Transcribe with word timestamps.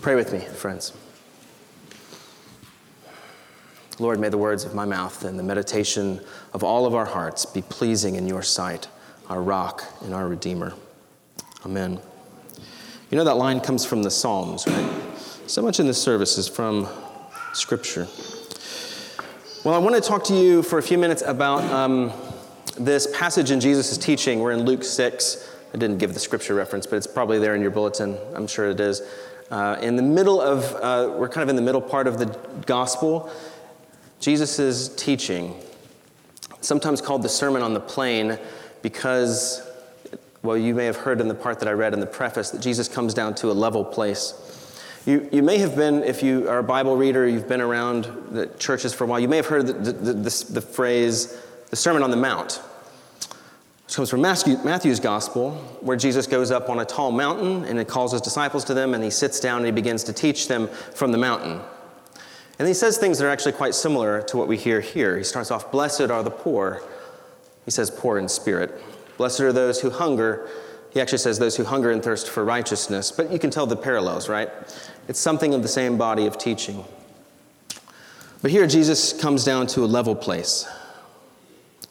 Pray 0.00 0.14
with 0.14 0.32
me, 0.32 0.38
friends. 0.38 0.94
Lord, 3.98 4.18
may 4.18 4.30
the 4.30 4.38
words 4.38 4.64
of 4.64 4.74
my 4.74 4.86
mouth 4.86 5.26
and 5.26 5.38
the 5.38 5.42
meditation 5.42 6.20
of 6.54 6.64
all 6.64 6.86
of 6.86 6.94
our 6.94 7.04
hearts 7.04 7.44
be 7.44 7.60
pleasing 7.60 8.14
in 8.14 8.26
your 8.26 8.40
sight, 8.40 8.88
our 9.28 9.42
rock 9.42 9.84
and 10.00 10.14
our 10.14 10.26
Redeemer. 10.26 10.72
Amen. 11.66 12.00
You 13.10 13.18
know 13.18 13.24
that 13.24 13.36
line 13.36 13.60
comes 13.60 13.84
from 13.84 14.02
the 14.02 14.10
Psalms, 14.10 14.66
right? 14.66 14.90
So 15.46 15.60
much 15.60 15.80
in 15.80 15.86
this 15.86 16.00
service 16.00 16.38
is 16.38 16.48
from 16.48 16.88
Scripture. 17.52 18.08
Well, 19.64 19.74
I 19.74 19.78
want 19.78 19.96
to 19.96 20.00
talk 20.00 20.24
to 20.24 20.34
you 20.34 20.62
for 20.62 20.78
a 20.78 20.82
few 20.82 20.96
minutes 20.96 21.20
about 21.20 21.62
um, 21.64 22.10
this 22.78 23.06
passage 23.14 23.50
in 23.50 23.60
Jesus' 23.60 23.98
teaching. 23.98 24.40
We're 24.40 24.52
in 24.52 24.64
Luke 24.64 24.82
6. 24.82 25.46
I 25.74 25.76
didn't 25.76 25.98
give 25.98 26.14
the 26.14 26.20
scripture 26.20 26.54
reference, 26.54 26.86
but 26.86 26.96
it's 26.96 27.06
probably 27.06 27.38
there 27.38 27.54
in 27.54 27.60
your 27.62 27.70
bulletin. 27.70 28.18
I'm 28.34 28.46
sure 28.46 28.70
it 28.70 28.80
is. 28.80 29.02
Uh, 29.50 29.76
in 29.82 29.96
the 29.96 30.02
middle 30.02 30.40
of, 30.40 30.74
uh, 30.76 31.12
we're 31.16 31.28
kind 31.28 31.42
of 31.42 31.48
in 31.48 31.56
the 31.56 31.62
middle 31.62 31.80
part 31.80 32.06
of 32.06 32.18
the 32.18 32.26
gospel. 32.66 33.28
Jesus' 34.20 34.88
teaching, 34.94 35.60
sometimes 36.60 37.00
called 37.00 37.22
the 37.22 37.28
Sermon 37.28 37.62
on 37.62 37.74
the 37.74 37.80
Plain, 37.80 38.38
because, 38.80 39.60
well, 40.42 40.56
you 40.56 40.74
may 40.74 40.84
have 40.84 40.96
heard 40.96 41.20
in 41.20 41.26
the 41.26 41.34
part 41.34 41.58
that 41.58 41.68
I 41.68 41.72
read 41.72 41.94
in 41.94 42.00
the 42.00 42.06
preface 42.06 42.50
that 42.50 42.60
Jesus 42.60 42.86
comes 42.86 43.12
down 43.12 43.34
to 43.36 43.50
a 43.50 43.52
level 43.52 43.84
place. 43.84 44.34
You, 45.04 45.28
you 45.32 45.42
may 45.42 45.58
have 45.58 45.74
been, 45.74 46.04
if 46.04 46.22
you 46.22 46.48
are 46.48 46.58
a 46.58 46.62
Bible 46.62 46.96
reader, 46.96 47.26
you've 47.26 47.48
been 47.48 47.60
around 47.60 48.04
the 48.30 48.46
churches 48.58 48.94
for 48.94 49.04
a 49.04 49.06
while, 49.06 49.18
you 49.18 49.28
may 49.28 49.36
have 49.36 49.46
heard 49.46 49.66
the, 49.66 49.72
the, 49.72 50.12
the, 50.12 50.46
the 50.50 50.60
phrase, 50.60 51.36
the 51.70 51.76
Sermon 51.76 52.02
on 52.02 52.10
the 52.10 52.16
Mount. 52.16 52.62
This 53.90 53.96
comes 53.96 54.10
from 54.10 54.20
Matthew's 54.20 55.00
Gospel, 55.00 55.50
where 55.80 55.96
Jesus 55.96 56.28
goes 56.28 56.52
up 56.52 56.68
on 56.68 56.78
a 56.78 56.84
tall 56.84 57.10
mountain 57.10 57.64
and 57.64 57.76
he 57.76 57.84
calls 57.84 58.12
his 58.12 58.20
disciples 58.20 58.62
to 58.66 58.74
them 58.74 58.94
and 58.94 59.02
he 59.02 59.10
sits 59.10 59.40
down 59.40 59.56
and 59.56 59.66
he 59.66 59.72
begins 59.72 60.04
to 60.04 60.12
teach 60.12 60.46
them 60.46 60.68
from 60.68 61.10
the 61.10 61.18
mountain. 61.18 61.60
And 62.60 62.68
he 62.68 62.74
says 62.74 62.98
things 62.98 63.18
that 63.18 63.26
are 63.26 63.30
actually 63.30 63.50
quite 63.50 63.74
similar 63.74 64.22
to 64.22 64.36
what 64.36 64.46
we 64.46 64.56
hear 64.56 64.80
here. 64.80 65.18
He 65.18 65.24
starts 65.24 65.50
off, 65.50 65.72
Blessed 65.72 66.02
are 66.02 66.22
the 66.22 66.30
poor. 66.30 66.84
He 67.64 67.72
says, 67.72 67.90
Poor 67.90 68.16
in 68.16 68.28
spirit. 68.28 68.80
Blessed 69.16 69.40
are 69.40 69.52
those 69.52 69.80
who 69.80 69.90
hunger. 69.90 70.48
He 70.92 71.00
actually 71.00 71.18
says, 71.18 71.40
Those 71.40 71.56
who 71.56 71.64
hunger 71.64 71.90
and 71.90 72.00
thirst 72.00 72.30
for 72.30 72.44
righteousness. 72.44 73.10
But 73.10 73.32
you 73.32 73.40
can 73.40 73.50
tell 73.50 73.66
the 73.66 73.74
parallels, 73.74 74.28
right? 74.28 74.50
It's 75.08 75.18
something 75.18 75.52
of 75.52 75.62
the 75.62 75.68
same 75.68 75.98
body 75.98 76.26
of 76.26 76.38
teaching. 76.38 76.84
But 78.40 78.52
here, 78.52 78.68
Jesus 78.68 79.12
comes 79.20 79.42
down 79.42 79.66
to 79.66 79.84
a 79.84 79.86
level 79.86 80.14
place 80.14 80.68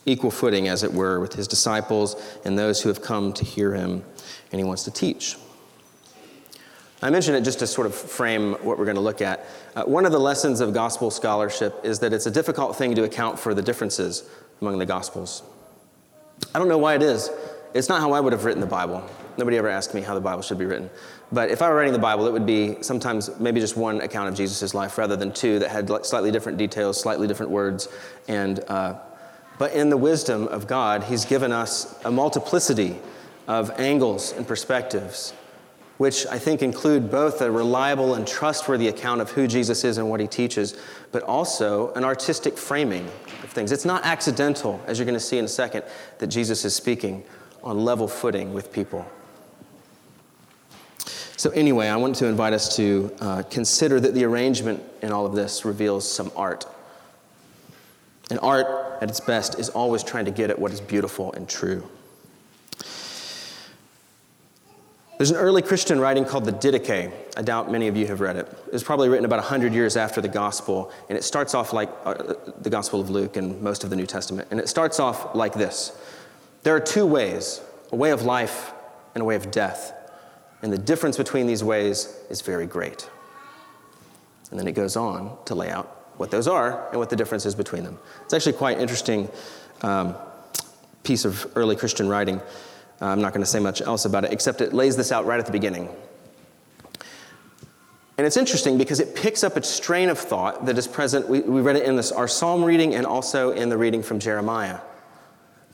equal 0.10 0.32
footing, 0.32 0.68
as 0.68 0.84
it 0.84 0.94
were, 0.94 1.20
with 1.20 1.34
his 1.34 1.48
disciples 1.48 2.16
and 2.46 2.58
those 2.58 2.82
who 2.82 2.90
have 2.90 3.02
come 3.02 3.34
to 3.34 3.46
hear 3.46 3.74
him, 3.74 4.04
and 4.52 4.60
he 4.60 4.64
wants 4.66 4.84
to 4.84 4.92
teach. 4.92 5.38
I 7.02 7.10
mention 7.10 7.34
it 7.34 7.42
just 7.42 7.60
to 7.60 7.68
sort 7.68 7.88
of 7.88 7.96
frame 7.96 8.54
what 8.56 8.78
we're 8.78 8.86
going 8.86 8.96
to 8.96 9.02
look 9.02 9.22
at. 9.22 9.46
Uh, 9.74 9.84
one 9.84 10.06
of 10.06 10.12
the 10.12 10.20
lessons 10.20 10.60
of 10.60 10.74
gospel 10.74 11.10
scholarship 11.10 11.80
is 11.84 12.00
that 12.00 12.12
it's 12.12 12.26
a 12.26 12.32
difficult 12.32 12.76
thing 12.76 12.94
to 12.96 13.04
account 13.04 13.40
for 13.40 13.54
the 13.54 13.62
differences 13.62 14.30
among 14.60 14.80
the 14.80 14.86
gospels. 14.86 15.44
I 16.54 16.60
don't 16.60 16.68
know 16.68 16.78
why 16.78 16.96
it 16.96 17.02
is. 17.02 17.30
It's 17.74 17.88
not 17.88 18.02
how 18.02 18.12
I 18.12 18.20
would 18.20 18.34
have 18.34 18.44
written 18.44 18.60
the 18.60 18.68
Bible. 18.68 19.08
Nobody 19.38 19.58
ever 19.58 19.70
asked 19.70 19.94
me 19.94 20.02
how 20.02 20.14
the 20.14 20.20
Bible 20.20 20.42
should 20.42 20.58
be 20.58 20.66
written. 20.66 20.90
But 21.32 21.50
if 21.50 21.62
I 21.62 21.70
were 21.70 21.76
writing 21.76 21.94
the 21.94 22.00
Bible, 22.00 22.28
it 22.28 22.34
would 22.34 22.46
be 22.46 22.82
sometimes 22.82 23.30
maybe 23.40 23.62
just 23.62 23.78
one 23.78 24.02
account 24.02 24.28
of 24.28 24.36
Jesus' 24.36 24.74
life 24.74 24.98
rather 24.98 25.16
than 25.16 25.32
two 25.32 25.60
that 25.60 25.70
had 25.70 25.90
slightly 26.06 26.32
different 26.32 26.58
details, 26.58 27.00
slightly 27.00 27.28
different 27.28 27.52
words, 27.52 27.88
and 28.28 28.60
uh, 28.68 28.96
but 29.60 29.74
in 29.74 29.90
the 29.90 29.98
wisdom 29.98 30.48
of 30.48 30.66
God, 30.66 31.04
He's 31.04 31.26
given 31.26 31.52
us 31.52 31.94
a 32.06 32.10
multiplicity 32.10 32.96
of 33.46 33.70
angles 33.78 34.32
and 34.32 34.48
perspectives, 34.48 35.34
which 35.98 36.26
I 36.28 36.40
think 36.40 36.64
include 36.64 37.12
both 37.12 37.42
a 37.42 37.52
reliable 37.52 38.16
and 38.16 38.26
trustworthy 38.26 38.88
account 38.88 39.20
of 39.20 39.32
who 39.32 39.48
Jesus 39.48 39.84
is 39.84 39.98
and 39.98 40.10
what 40.10 40.22
He 40.22 40.28
teaches, 40.28 40.80
but 41.12 41.24
also 41.24 41.94
an 41.94 42.06
artistic 42.06 42.58
framing 42.58 43.06
of 43.44 43.50
things. 43.50 43.74
It's 43.74 43.84
not 43.84 44.06
accidental, 44.06 44.82
as 44.88 44.98
you're 44.98 45.06
going 45.06 45.14
to 45.14 45.20
see 45.20 45.38
in 45.38 45.46
a 45.46 45.50
second, 45.50 45.84
that 46.20 46.28
Jesus 46.28 46.64
is 46.64 46.74
speaking 46.74 47.24
on 47.62 47.84
level 47.84 48.08
footing 48.08 48.54
with 48.54 48.72
people. 48.72 49.06
So, 51.36 51.50
anyway, 51.50 51.88
I 51.88 51.98
want 51.98 52.16
to 52.18 52.28
invite 52.28 52.54
us 52.54 52.76
to 52.78 53.14
uh, 53.20 53.44
consider 53.44 54.00
that 54.00 54.14
the 54.14 54.24
arrangement 54.24 54.82
in 55.02 55.12
all 55.12 55.26
of 55.26 55.36
this 55.36 55.66
reveals 55.66 56.10
some 56.10 56.32
art. 56.36 56.66
And 58.30 58.40
art, 58.42 58.89
at 59.02 59.10
its 59.10 59.20
best, 59.20 59.60
is 59.60 59.70
always 59.70 60.04
trying 60.04 60.26
to 60.26 60.32
get 60.32 60.50
at 60.50 60.60
what 60.60 60.72
is 60.72 60.82
beautiful 60.82 61.34
and 61.34 61.48
true. 61.48 61.88
There's 65.20 65.32
an 65.32 65.38
early 65.38 65.62
Christian 65.62 66.00
writing 66.00 66.24
called 66.24 66.46
the 66.46 66.54
Didache. 66.54 67.12
I 67.36 67.42
doubt 67.42 67.70
many 67.70 67.90
of 67.90 67.98
you 67.98 68.08
have 68.08 68.22
read 68.22 68.38
it. 68.38 68.48
It 68.68 68.72
was 68.72 68.84
probably 68.84 69.10
written 69.10 69.26
about 69.26 69.40
100 69.40 69.74
years 69.74 69.98
after 69.98 70.22
the 70.22 70.30
Gospel, 70.30 70.94
and 71.10 71.18
it 71.18 71.26
starts 71.26 71.54
off 71.54 71.74
like 71.74 71.90
uh, 72.06 72.36
the 72.62 72.70
Gospel 72.70 73.02
of 73.02 73.10
Luke 73.10 73.36
and 73.36 73.62
most 73.62 73.84
of 73.84 73.90
the 73.90 73.98
New 73.98 74.06
Testament. 74.06 74.48
And 74.50 74.62
it 74.62 74.70
starts 74.70 74.98
off 74.98 75.36
like 75.36 75.54
this 75.54 75.92
There 76.64 76.74
are 76.74 76.80
two 76.80 77.06
ways 77.06 77.60
a 77.92 77.98
way 77.98 78.12
of 78.12 78.24
life 78.24 78.72
and 79.14 79.22
a 79.22 79.26
way 79.26 79.36
of 79.36 79.52
death. 79.52 79.94
And 80.62 80.72
the 80.72 80.78
difference 80.78 81.18
between 81.18 81.48
these 81.48 81.66
ways 81.66 82.18
is 82.30 82.40
very 82.40 82.66
great. 82.66 83.10
And 84.52 84.60
then 84.60 84.68
it 84.68 84.74
goes 84.74 84.96
on 84.96 85.38
to 85.46 85.56
lay 85.56 85.70
out 85.70 85.99
what 86.20 86.32
those 86.32 86.50
are 86.50 86.90
and 86.90 87.00
what 87.00 87.10
the 87.10 87.16
difference 87.16 87.46
is 87.46 87.56
between 87.56 87.86
them. 87.86 87.98
It's 88.26 88.34
actually 88.34 88.54
quite 88.54 88.78
interesting 88.78 89.30
um, 89.84 90.16
piece 91.04 91.24
of 91.24 91.50
early 91.56 91.78
Christian 91.78 92.10
writing. 92.10 92.42
Uh, 93.02 93.06
I'm 93.06 93.22
not 93.22 93.32
going 93.32 93.42
to 93.42 93.50
say 93.50 93.60
much 93.60 93.82
else 93.82 94.04
about 94.04 94.26
it, 94.26 94.34
except 94.34 94.60
it 94.60 94.74
lays 94.74 94.98
this 94.98 95.14
out 95.14 95.26
right 95.26 95.40
at 95.40 95.46
the 95.46 95.54
beginning. 95.54 95.88
And 98.18 98.28
it's 98.28 98.36
interesting 98.36 98.78
because 98.78 99.00
it 99.00 99.16
picks 99.16 99.46
up 99.46 99.56
a 99.56 99.64
strain 99.64 100.10
of 100.10 100.20
thought 100.20 100.66
that 100.66 100.78
is 100.78 100.88
present. 100.88 101.30
We, 101.30 101.40
we 101.40 101.62
read 101.62 101.78
it 101.78 101.86
in 101.86 101.96
this, 101.96 102.12
our 102.12 102.28
psalm 102.28 102.66
reading 102.66 102.96
and 102.96 103.06
also 103.06 103.52
in 103.52 103.70
the 103.70 103.78
reading 103.78 104.04
from 104.04 104.20
Jeremiah. 104.20 104.82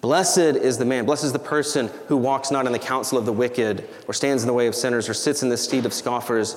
Blessed 0.02 0.38
is 0.38 0.78
the 0.78 0.86
man, 0.86 1.08
blessed 1.08 1.24
is 1.24 1.34
the 1.34 1.40
person 1.40 1.90
who 2.08 2.18
walks 2.18 2.52
not 2.52 2.68
in 2.68 2.72
the 2.72 2.78
counsel 2.78 3.18
of 3.18 3.26
the 3.26 3.34
wicked, 3.34 3.90
or 4.08 4.14
stands 4.14 4.44
in 4.44 4.48
the 4.48 4.54
way 4.54 4.68
of 4.68 4.76
sinners, 4.76 5.10
or 5.10 5.16
sits 5.16 5.42
in 5.42 5.50
the 5.50 5.58
seat 5.58 5.88
of 5.88 5.94
scoffers, 5.94 6.56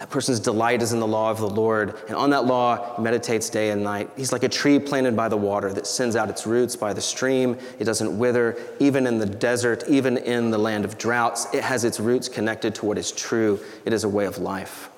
that 0.00 0.08
person's 0.08 0.40
delight 0.40 0.80
is 0.80 0.94
in 0.94 0.98
the 0.98 1.06
law 1.06 1.30
of 1.30 1.38
the 1.40 1.48
Lord, 1.48 1.94
and 2.08 2.16
on 2.16 2.30
that 2.30 2.46
law 2.46 2.96
he 2.96 3.02
meditates 3.02 3.50
day 3.50 3.68
and 3.68 3.84
night. 3.84 4.08
He's 4.16 4.32
like 4.32 4.42
a 4.42 4.48
tree 4.48 4.78
planted 4.78 5.14
by 5.14 5.28
the 5.28 5.36
water 5.36 5.74
that 5.74 5.86
sends 5.86 6.16
out 6.16 6.30
its 6.30 6.46
roots 6.46 6.74
by 6.74 6.94
the 6.94 7.02
stream. 7.02 7.58
It 7.78 7.84
doesn't 7.84 8.18
wither, 8.18 8.56
even 8.78 9.06
in 9.06 9.18
the 9.18 9.26
desert, 9.26 9.84
even 9.88 10.16
in 10.16 10.50
the 10.50 10.56
land 10.56 10.86
of 10.86 10.96
droughts. 10.96 11.52
It 11.52 11.62
has 11.62 11.84
its 11.84 12.00
roots 12.00 12.30
connected 12.30 12.74
to 12.76 12.86
what 12.86 12.96
is 12.96 13.12
true. 13.12 13.60
It 13.84 13.92
is 13.92 14.04
a 14.04 14.08
way 14.08 14.24
of 14.24 14.38
life. 14.38 14.88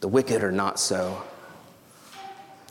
The 0.00 0.08
wicked 0.08 0.44
are 0.44 0.52
not 0.52 0.78
so. 0.78 1.22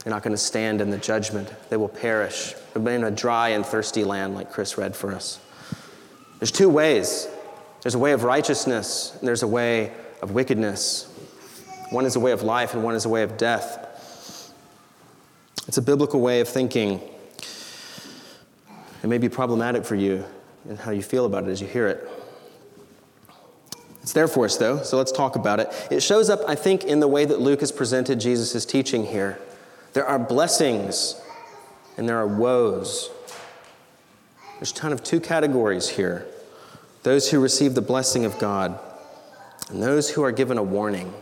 They're 0.03 0.13
not 0.13 0.21
going 0.21 0.35
to 0.35 0.38
stand 0.38 0.79
in 0.79 0.91
the 0.91 0.99
judgment, 0.99 1.51
they 1.69 1.77
will 1.77 1.89
perish. 1.89 2.53
They'll 2.73 2.83
be 2.83 2.94
in 2.94 3.03
a 3.03 3.09
dry 3.09 3.49
and 3.49 3.65
thirsty 3.65 4.03
land, 4.03 4.35
like 4.35 4.51
Chris 4.51 4.77
read 4.77 4.95
for 4.95 5.11
us. 5.15 5.39
There's 6.38 6.51
two 6.51 6.69
ways 6.69 7.27
there's 7.81 7.95
a 7.95 7.99
way 7.99 8.11
of 8.11 8.23
righteousness, 8.23 9.15
and 9.19 9.27
there's 9.27 9.44
a 9.44 9.47
way 9.47 9.91
of 10.22 10.31
wickedness. 10.31 11.11
One 11.89 12.05
is 12.05 12.16
a 12.16 12.19
way 12.19 12.31
of 12.31 12.44
life, 12.44 12.73
and 12.73 12.83
one 12.83 12.95
is 12.95 13.05
a 13.05 13.09
way 13.09 13.23
of 13.23 13.38
death. 13.38 13.83
It's 15.67 15.78
a 15.78 15.81
biblical 15.81 16.22
way 16.22 16.39
of 16.41 16.47
thinking. 16.47 17.01
It 19.03 19.07
may 19.07 19.17
be 19.17 19.29
problematic 19.29 19.85
for 19.85 19.95
you 19.95 20.25
and 20.67 20.77
how 20.77 20.91
you 20.91 21.01
feel 21.01 21.25
about 21.25 21.44
it 21.45 21.50
as 21.50 21.61
you 21.61 21.67
hear 21.67 21.88
it. 21.88 22.09
It's 24.01 24.13
there 24.13 24.27
for 24.27 24.45
us, 24.45 24.57
though, 24.57 24.81
so 24.83 24.97
let's 24.97 25.11
talk 25.11 25.35
about 25.35 25.59
it. 25.59 25.69
It 25.91 26.01
shows 26.01 26.29
up, 26.29 26.39
I 26.47 26.56
think, 26.56 26.85
in 26.85 27.01
the 27.01 27.07
way 27.07 27.25
that 27.25 27.41
Luke 27.41 27.59
has 27.59 27.72
presented 27.72 28.19
Jesus' 28.19 28.66
teaching 28.66 29.06
here. 29.06 29.38
There 29.94 30.06
are 30.06 30.17
blessings 30.17 31.19
and 31.97 32.07
there 32.07 32.17
are 32.17 32.27
woes. 32.27 33.09
There's 34.59 34.72
kind 34.72 34.94
of 34.94 35.03
two 35.03 35.19
categories 35.19 35.89
here 35.89 36.25
those 37.03 37.31
who 37.31 37.39
receive 37.39 37.73
the 37.73 37.81
blessing 37.81 38.25
of 38.25 38.38
God 38.38 38.79
and 39.69 39.81
those 39.81 40.09
who 40.09 40.23
are 40.23 40.31
given 40.31 40.57
a 40.57 40.63
warning. 40.63 41.13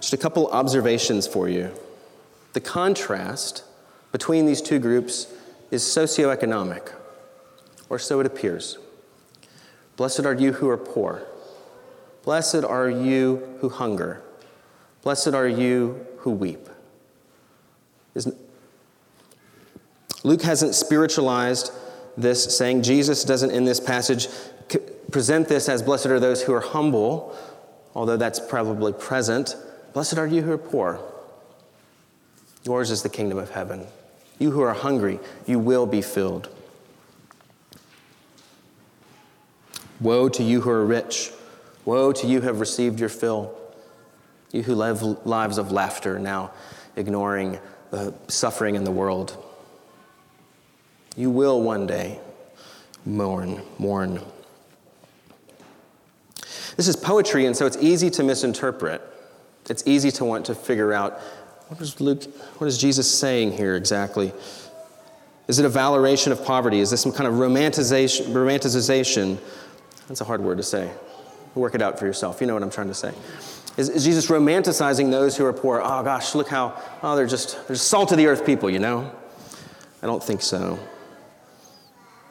Just 0.00 0.12
a 0.12 0.16
couple 0.16 0.48
observations 0.48 1.26
for 1.26 1.48
you. 1.48 1.72
The 2.52 2.60
contrast 2.60 3.64
between 4.12 4.46
these 4.46 4.60
two 4.60 4.78
groups 4.78 5.32
is 5.70 5.82
socioeconomic, 5.82 6.92
or 7.88 7.98
so 7.98 8.20
it 8.20 8.26
appears. 8.26 8.78
Blessed 9.96 10.24
are 10.24 10.34
you 10.34 10.52
who 10.54 10.68
are 10.68 10.78
poor. 10.78 11.22
Blessed 12.22 12.64
are 12.64 12.88
you 12.88 13.56
who 13.60 13.68
hunger. 13.68 14.22
Blessed 15.02 15.28
are 15.28 15.48
you 15.48 16.06
who 16.18 16.30
weep. 16.30 16.68
Isn't... 18.14 18.36
Luke 20.22 20.42
hasn't 20.42 20.74
spiritualized 20.74 21.72
this, 22.16 22.56
saying 22.56 22.82
Jesus 22.82 23.24
doesn't 23.24 23.52
in 23.52 23.64
this 23.64 23.80
passage 23.80 24.28
present 25.10 25.48
this 25.48 25.68
as 25.68 25.82
blessed 25.82 26.06
are 26.06 26.20
those 26.20 26.42
who 26.42 26.52
are 26.54 26.60
humble, 26.60 27.36
although 27.94 28.16
that's 28.16 28.40
probably 28.40 28.92
present. 28.92 29.56
Blessed 29.92 30.18
are 30.18 30.26
you 30.26 30.42
who 30.42 30.52
are 30.52 30.58
poor. 30.58 31.00
Yours 32.64 32.90
is 32.90 33.02
the 33.02 33.08
kingdom 33.08 33.38
of 33.38 33.50
heaven. 33.50 33.86
You 34.38 34.50
who 34.50 34.60
are 34.62 34.74
hungry, 34.74 35.18
you 35.46 35.58
will 35.58 35.86
be 35.86 36.02
filled. 36.02 36.48
Woe 40.00 40.28
to 40.30 40.42
you 40.42 40.62
who 40.62 40.70
are 40.70 40.84
rich. 40.84 41.30
Woe 41.84 42.12
to 42.12 42.26
you 42.26 42.40
who 42.40 42.46
have 42.46 42.60
received 42.60 43.00
your 43.00 43.08
fill, 43.08 43.56
you 44.52 44.62
who 44.62 44.74
live 44.74 45.02
lives 45.02 45.58
of 45.58 45.72
laughter, 45.72 46.18
now 46.18 46.52
ignoring 46.96 47.58
the 47.90 48.14
suffering 48.28 48.74
in 48.74 48.84
the 48.84 48.90
world. 48.90 49.36
You 51.16 51.30
will 51.30 51.60
one 51.60 51.86
day 51.86 52.20
mourn, 53.04 53.62
mourn. 53.78 54.20
This 56.80 56.88
is 56.88 56.96
poetry, 56.96 57.44
and 57.44 57.54
so 57.54 57.66
it's 57.66 57.76
easy 57.76 58.08
to 58.08 58.22
misinterpret. 58.22 59.02
It's 59.68 59.82
easy 59.84 60.10
to 60.12 60.24
want 60.24 60.46
to 60.46 60.54
figure 60.54 60.94
out 60.94 61.20
what 61.68 61.78
is 61.78 62.00
Luke, 62.00 62.24
what 62.56 62.68
is 62.68 62.78
Jesus 62.78 63.18
saying 63.18 63.52
here 63.52 63.76
exactly? 63.76 64.32
Is 65.46 65.58
it 65.58 65.66
a 65.66 65.68
valoration 65.68 66.32
of 66.32 66.42
poverty? 66.42 66.80
Is 66.80 66.90
this 66.90 67.02
some 67.02 67.12
kind 67.12 67.28
of 67.28 67.34
romanticization? 67.34 68.28
romanticization? 68.28 69.36
That's 70.08 70.22
a 70.22 70.24
hard 70.24 70.40
word 70.40 70.56
to 70.56 70.62
say. 70.62 70.90
Work 71.54 71.74
it 71.74 71.82
out 71.82 71.98
for 71.98 72.06
yourself. 72.06 72.40
You 72.40 72.46
know 72.46 72.54
what 72.54 72.62
I'm 72.62 72.70
trying 72.70 72.88
to 72.88 72.94
say. 72.94 73.12
Is, 73.76 73.90
is 73.90 74.02
Jesus 74.02 74.28
romanticizing 74.28 75.10
those 75.10 75.36
who 75.36 75.44
are 75.44 75.52
poor? 75.52 75.82
Oh 75.84 76.02
gosh, 76.02 76.34
look 76.34 76.48
how, 76.48 76.82
oh, 77.02 77.14
they're 77.14 77.26
just, 77.26 77.56
they're 77.68 77.76
just 77.76 77.88
salt 77.88 78.10
of 78.10 78.16
the 78.16 78.26
earth 78.26 78.46
people, 78.46 78.70
you 78.70 78.78
know? 78.78 79.12
I 80.02 80.06
don't 80.06 80.24
think 80.24 80.40
so. 80.40 80.78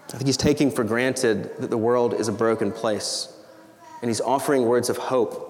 I 0.07 0.13
think 0.13 0.25
he's 0.25 0.37
taking 0.37 0.71
for 0.71 0.83
granted 0.83 1.55
that 1.59 1.69
the 1.69 1.77
world 1.77 2.15
is 2.15 2.29
a 2.29 2.33
broken 2.33 2.71
place. 2.71 3.35
And 4.01 4.09
he's 4.09 4.21
offering 4.21 4.63
words 4.63 4.89
of 4.89 4.97
hope 4.97 5.49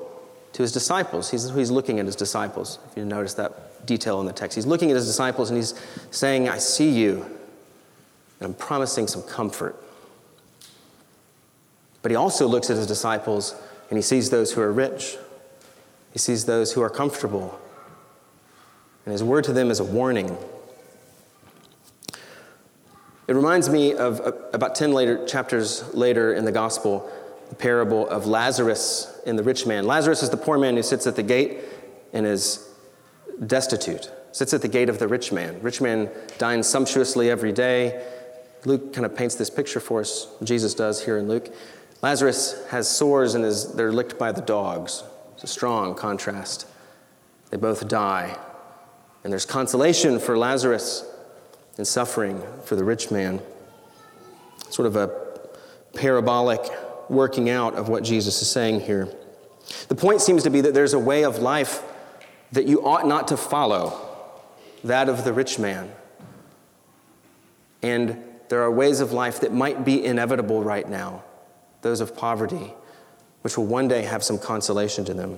to 0.54 0.62
his 0.62 0.72
disciples. 0.72 1.30
He's, 1.30 1.50
he's 1.52 1.72
looking 1.72 2.00
at 2.00 2.06
his 2.06 2.16
disciples, 2.16 2.80
if 2.90 2.98
you 2.98 3.06
notice 3.06 3.36
that 3.36 3.86
detail 3.86 4.20
in 4.20 4.26
the 4.26 4.34
text. 4.34 4.56
He's 4.56 4.66
looking 4.66 4.90
at 4.90 4.96
his 4.96 5.06
disciples 5.06 5.50
and 5.50 5.58
he's 5.58 5.74
saying, 6.12 6.50
I 6.50 6.58
see 6.58 6.90
you, 6.90 7.24
and 8.40 8.48
I'm 8.48 8.54
promising 8.54 9.08
some 9.08 9.24
comfort. 9.24 9.82
But 12.02 12.12
he 12.12 12.16
also 12.16 12.48
looks 12.48 12.70
at 12.70 12.78
his 12.78 12.88
disciples 12.88 13.56
and 13.90 13.98
he 13.98 14.02
sees 14.02 14.30
those 14.30 14.54
who 14.54 14.62
are 14.62 14.72
rich, 14.72 15.18
he 16.14 16.20
sees 16.20 16.46
those 16.46 16.74
who 16.74 16.82
are 16.82 16.90
comfortable. 16.90 17.60
And 19.06 19.12
his 19.12 19.24
word 19.24 19.44
to 19.46 19.54
them 19.54 19.72
is 19.72 19.80
a 19.80 19.84
warning. 19.84 20.38
It 23.28 23.34
reminds 23.34 23.70
me 23.70 23.94
of 23.94 24.20
uh, 24.22 24.32
about 24.54 24.76
10 24.76 24.92
later, 24.92 25.26
chapters 25.26 25.94
later 25.94 26.34
in 26.34 26.46
the 26.46 26.52
gospel, 26.52 27.12
the 27.50 27.56
parable 27.56 28.08
of 28.08 28.28
Lazarus 28.28 29.20
and 29.26 29.38
the 29.38 29.44
rich 29.44 29.66
man. 29.66 29.86
Lazarus 29.86 30.24
is 30.24 30.30
the 30.30 30.38
poor 30.38 30.58
man 30.58 30.76
who 30.76 30.84
sits 30.84 31.08
at 31.08 31.16
the 31.16 31.24
gate 31.24 31.60
and 32.14 32.26
is 32.26 32.70
destitute, 33.46 34.12
sits 34.32 34.54
at 34.54 34.62
the 34.62 34.68
gate 34.68 34.90
of 34.90 35.00
the 35.00 35.08
rich 35.08 35.32
man. 35.32 35.62
Rich 35.62 35.82
man 35.82 36.10
dines 36.38 36.68
sumptuously 36.68 37.30
every 37.30 37.52
day. 37.52 38.06
Luke 38.66 38.94
kind 38.94 39.06
of 39.06 39.16
paints 39.16 39.36
this 39.36 39.50
picture 39.50 39.80
for 39.80 40.02
us, 40.02 40.28
Jesus 40.44 40.74
does 40.74 41.04
here 41.04 41.18
in 41.18 41.28
Luke. 41.28 41.50
Lazarus 42.02 42.66
has 42.70 42.90
sores 42.90 43.36
and 43.36 43.44
is, 43.44 43.74
they're 43.74 43.92
licked 43.92 44.18
by 44.18 44.32
the 44.32 44.42
dogs. 44.42 45.04
It's 45.34 45.44
a 45.44 45.48
strong 45.48 45.96
contrast. 45.96 46.68
They 47.50 47.58
both 47.58 47.88
die. 47.88 48.38
And 49.24 49.34
there's 49.34 49.46
consolation 49.46 50.20
for 50.20 50.38
Lazarus 50.38 51.06
and 51.78 51.88
suffering 51.88 52.42
for 52.64 52.76
the 52.76 52.84
rich 52.84 53.12
man. 53.12 53.42
Sort 54.70 54.86
of 54.86 54.96
a 54.96 55.10
parabolic 55.94 56.62
working 57.10 57.50
out 57.50 57.76
of 57.76 57.90
what 57.90 58.04
Jesus 58.04 58.42
is 58.42 58.50
saying 58.50 58.82
here. 58.82 59.10
The 59.88 59.96
point 59.96 60.22
seems 60.22 60.44
to 60.44 60.50
be 60.50 60.62
that 60.62 60.74
there's 60.74 60.94
a 60.94 61.00
way 61.00 61.24
of 61.24 61.40
life 61.40 61.84
that 62.52 62.66
you 62.66 62.86
ought 62.86 63.08
not 63.08 63.28
to 63.30 63.38
follow, 63.38 64.00
that 64.84 65.10
of 65.10 65.24
the 65.24 65.34
rich 65.34 65.60
man. 65.60 65.92
And 67.82 68.24
there 68.50 68.62
are 68.62 68.72
ways 68.72 69.00
of 69.00 69.12
life 69.12 69.42
that 69.42 69.54
might 69.54 69.86
be 69.86 70.04
inevitable 70.04 70.64
right 70.64 70.88
now 70.88 71.24
those 71.82 72.02
of 72.02 72.16
poverty, 72.16 72.74
which 73.42 73.58
will 73.58 73.66
one 73.66 73.88
day 73.88 74.02
have 74.02 74.22
some 74.24 74.38
consolation 74.38 75.06
to 75.06 75.14
them. 75.14 75.38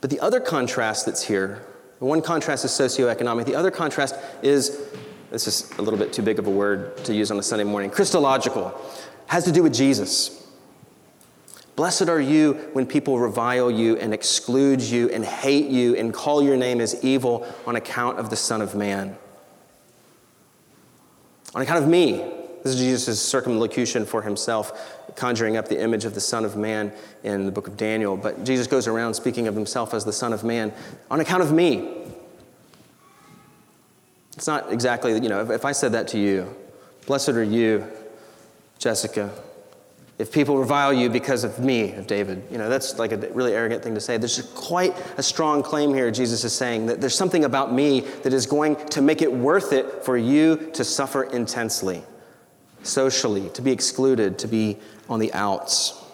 But 0.00 0.10
the 0.10 0.18
other 0.20 0.40
contrast 0.40 1.06
that's 1.06 1.22
here, 1.22 1.64
the 1.98 2.06
one 2.06 2.22
contrast 2.22 2.64
is 2.64 2.72
socioeconomic, 2.72 3.44
the 3.44 3.54
other 3.54 3.70
contrast 3.70 4.16
is 4.42 4.76
this 5.30 5.46
is 5.46 5.70
a 5.78 5.82
little 5.82 5.98
bit 5.98 6.12
too 6.12 6.22
big 6.22 6.38
of 6.38 6.46
a 6.46 6.50
word 6.50 6.96
to 7.04 7.14
use 7.14 7.30
on 7.30 7.38
a 7.38 7.42
Sunday 7.42 7.64
morning, 7.64 7.90
Christological, 7.90 8.78
has 9.26 9.44
to 9.44 9.52
do 9.52 9.62
with 9.62 9.72
Jesus. 9.72 10.48
Blessed 11.76 12.08
are 12.08 12.20
you 12.20 12.54
when 12.72 12.84
people 12.84 13.18
revile 13.18 13.70
you 13.70 13.96
and 13.96 14.12
exclude 14.12 14.82
you 14.82 15.08
and 15.10 15.24
hate 15.24 15.70
you 15.70 15.94
and 15.96 16.12
call 16.12 16.42
your 16.42 16.56
name 16.56 16.80
as 16.80 17.02
evil 17.04 17.46
on 17.66 17.76
account 17.76 18.18
of 18.18 18.28
the 18.28 18.36
Son 18.36 18.60
of 18.60 18.74
Man. 18.74 19.16
On 21.54 21.62
account 21.62 21.82
of 21.82 21.88
me, 21.88 22.16
this 22.62 22.74
is 22.74 22.80
Jesus' 22.80 23.22
circumlocution 23.22 24.04
for 24.04 24.20
himself, 24.20 25.00
conjuring 25.16 25.56
up 25.56 25.68
the 25.68 25.80
image 25.80 26.04
of 26.04 26.14
the 26.14 26.20
Son 26.20 26.44
of 26.44 26.56
Man 26.56 26.92
in 27.22 27.46
the 27.46 27.52
book 27.52 27.66
of 27.66 27.76
Daniel. 27.76 28.16
But 28.16 28.44
Jesus 28.44 28.66
goes 28.66 28.86
around 28.86 29.14
speaking 29.14 29.46
of 29.46 29.54
himself 29.54 29.94
as 29.94 30.04
the 30.04 30.12
Son 30.12 30.32
of 30.32 30.44
Man 30.44 30.72
on 31.10 31.20
account 31.20 31.42
of 31.42 31.52
me. 31.52 32.04
It's 34.34 34.46
not 34.46 34.72
exactly, 34.72 35.12
you 35.12 35.28
know, 35.28 35.42
if, 35.42 35.50
if 35.50 35.64
I 35.64 35.72
said 35.72 35.92
that 35.92 36.08
to 36.08 36.18
you, 36.18 36.54
blessed 37.06 37.30
are 37.30 37.42
you, 37.42 37.86
Jessica, 38.78 39.30
if 40.20 40.30
people 40.30 40.58
revile 40.58 40.92
you 40.92 41.08
because 41.08 41.44
of 41.44 41.58
me, 41.58 41.92
of 41.92 42.06
David, 42.06 42.42
you 42.50 42.58
know, 42.58 42.68
that's 42.68 42.98
like 42.98 43.12
a 43.12 43.16
really 43.32 43.54
arrogant 43.54 43.82
thing 43.82 43.94
to 43.94 44.00
say. 44.00 44.18
There's 44.18 44.42
quite 44.54 44.94
a 45.16 45.22
strong 45.22 45.62
claim 45.62 45.94
here, 45.94 46.10
Jesus 46.10 46.44
is 46.44 46.52
saying, 46.52 46.86
that 46.86 47.00
there's 47.00 47.14
something 47.14 47.44
about 47.44 47.72
me 47.72 48.00
that 48.22 48.34
is 48.34 48.44
going 48.44 48.76
to 48.88 49.00
make 49.00 49.22
it 49.22 49.32
worth 49.32 49.72
it 49.72 50.04
for 50.04 50.18
you 50.18 50.70
to 50.74 50.84
suffer 50.84 51.22
intensely, 51.22 52.02
socially, 52.82 53.48
to 53.50 53.62
be 53.62 53.72
excluded, 53.72 54.38
to 54.40 54.46
be 54.46 54.76
on 55.08 55.20
the 55.20 55.32
outs. 55.32 56.04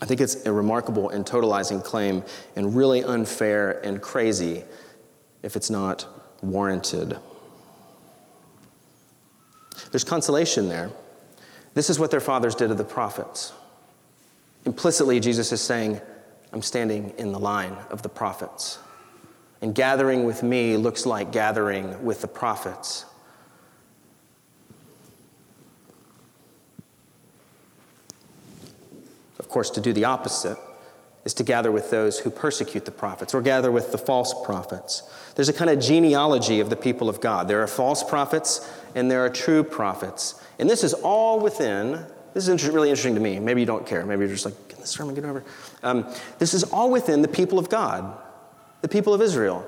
I 0.00 0.06
think 0.06 0.22
it's 0.22 0.46
a 0.46 0.52
remarkable 0.52 1.10
and 1.10 1.26
totalizing 1.26 1.84
claim 1.84 2.22
and 2.56 2.74
really 2.74 3.04
unfair 3.04 3.84
and 3.84 4.00
crazy 4.00 4.64
if 5.42 5.56
it's 5.56 5.68
not 5.68 6.06
warranted. 6.42 7.18
There's 9.90 10.04
consolation 10.04 10.68
there. 10.68 10.90
This 11.74 11.90
is 11.90 11.98
what 11.98 12.10
their 12.10 12.20
fathers 12.20 12.54
did 12.54 12.68
to 12.68 12.74
the 12.74 12.84
prophets. 12.84 13.52
Implicitly, 14.64 15.20
Jesus 15.20 15.52
is 15.52 15.60
saying, 15.60 16.00
I'm 16.52 16.62
standing 16.62 17.14
in 17.18 17.32
the 17.32 17.38
line 17.38 17.76
of 17.90 18.02
the 18.02 18.08
prophets. 18.08 18.78
And 19.60 19.74
gathering 19.74 20.24
with 20.24 20.42
me 20.42 20.76
looks 20.76 21.06
like 21.06 21.32
gathering 21.32 22.04
with 22.04 22.20
the 22.20 22.28
prophets. 22.28 23.04
Of 29.38 29.48
course, 29.48 29.70
to 29.70 29.80
do 29.80 29.92
the 29.92 30.04
opposite 30.04 30.58
is 31.28 31.34
to 31.34 31.44
gather 31.44 31.70
with 31.70 31.90
those 31.90 32.18
who 32.18 32.30
persecute 32.30 32.86
the 32.86 32.90
prophets 32.90 33.34
or 33.34 33.42
gather 33.42 33.70
with 33.70 33.92
the 33.92 33.98
false 33.98 34.32
prophets. 34.46 35.02
There's 35.34 35.50
a 35.50 35.52
kind 35.52 35.68
of 35.68 35.78
genealogy 35.78 36.58
of 36.60 36.70
the 36.70 36.76
people 36.76 37.10
of 37.10 37.20
God. 37.20 37.48
There 37.48 37.62
are 37.62 37.66
false 37.66 38.02
prophets 38.02 38.66
and 38.94 39.10
there 39.10 39.22
are 39.26 39.28
true 39.28 39.62
prophets. 39.62 40.42
And 40.58 40.70
this 40.70 40.82
is 40.82 40.94
all 40.94 41.38
within, 41.38 42.02
this 42.32 42.48
is 42.48 42.66
really 42.70 42.88
interesting 42.88 43.14
to 43.14 43.20
me. 43.20 43.38
Maybe 43.40 43.60
you 43.60 43.66
don't 43.66 43.86
care. 43.86 44.06
Maybe 44.06 44.20
you're 44.20 44.30
just 44.30 44.46
like, 44.46 44.54
get 44.70 44.78
this 44.78 44.88
sermon, 44.88 45.14
get 45.14 45.26
over. 45.26 45.44
Um, 45.82 46.10
this 46.38 46.54
is 46.54 46.64
all 46.64 46.90
within 46.90 47.20
the 47.20 47.28
people 47.28 47.58
of 47.58 47.68
God, 47.68 48.18
the 48.80 48.88
people 48.88 49.12
of 49.12 49.20
Israel. 49.20 49.66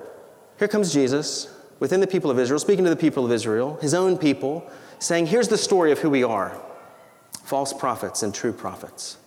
Here 0.59 0.67
comes 0.67 0.95
Jesus 0.95 1.55
within 1.79 2.00
the 2.00 2.07
people 2.07 2.31
of 2.31 2.38
Israel, 2.38 2.59
speaking 2.59 2.85
to 2.85 2.90
the 2.90 2.97
people 2.97 3.26
of 3.26 3.33
Israel, 3.33 3.79
his 3.83 3.93
own 3.93 4.17
people, 4.17 4.67
saying, 4.99 5.26
Here's 5.26 5.49
the 5.49 5.59
story 5.59 5.93
of 5.93 5.99
who 5.99 6.09
we 6.09 6.25
are 6.25 6.59
false 7.45 7.75
prophets 7.75 8.23
and 8.23 8.35
true 8.35 8.55
prophets. 8.55 9.19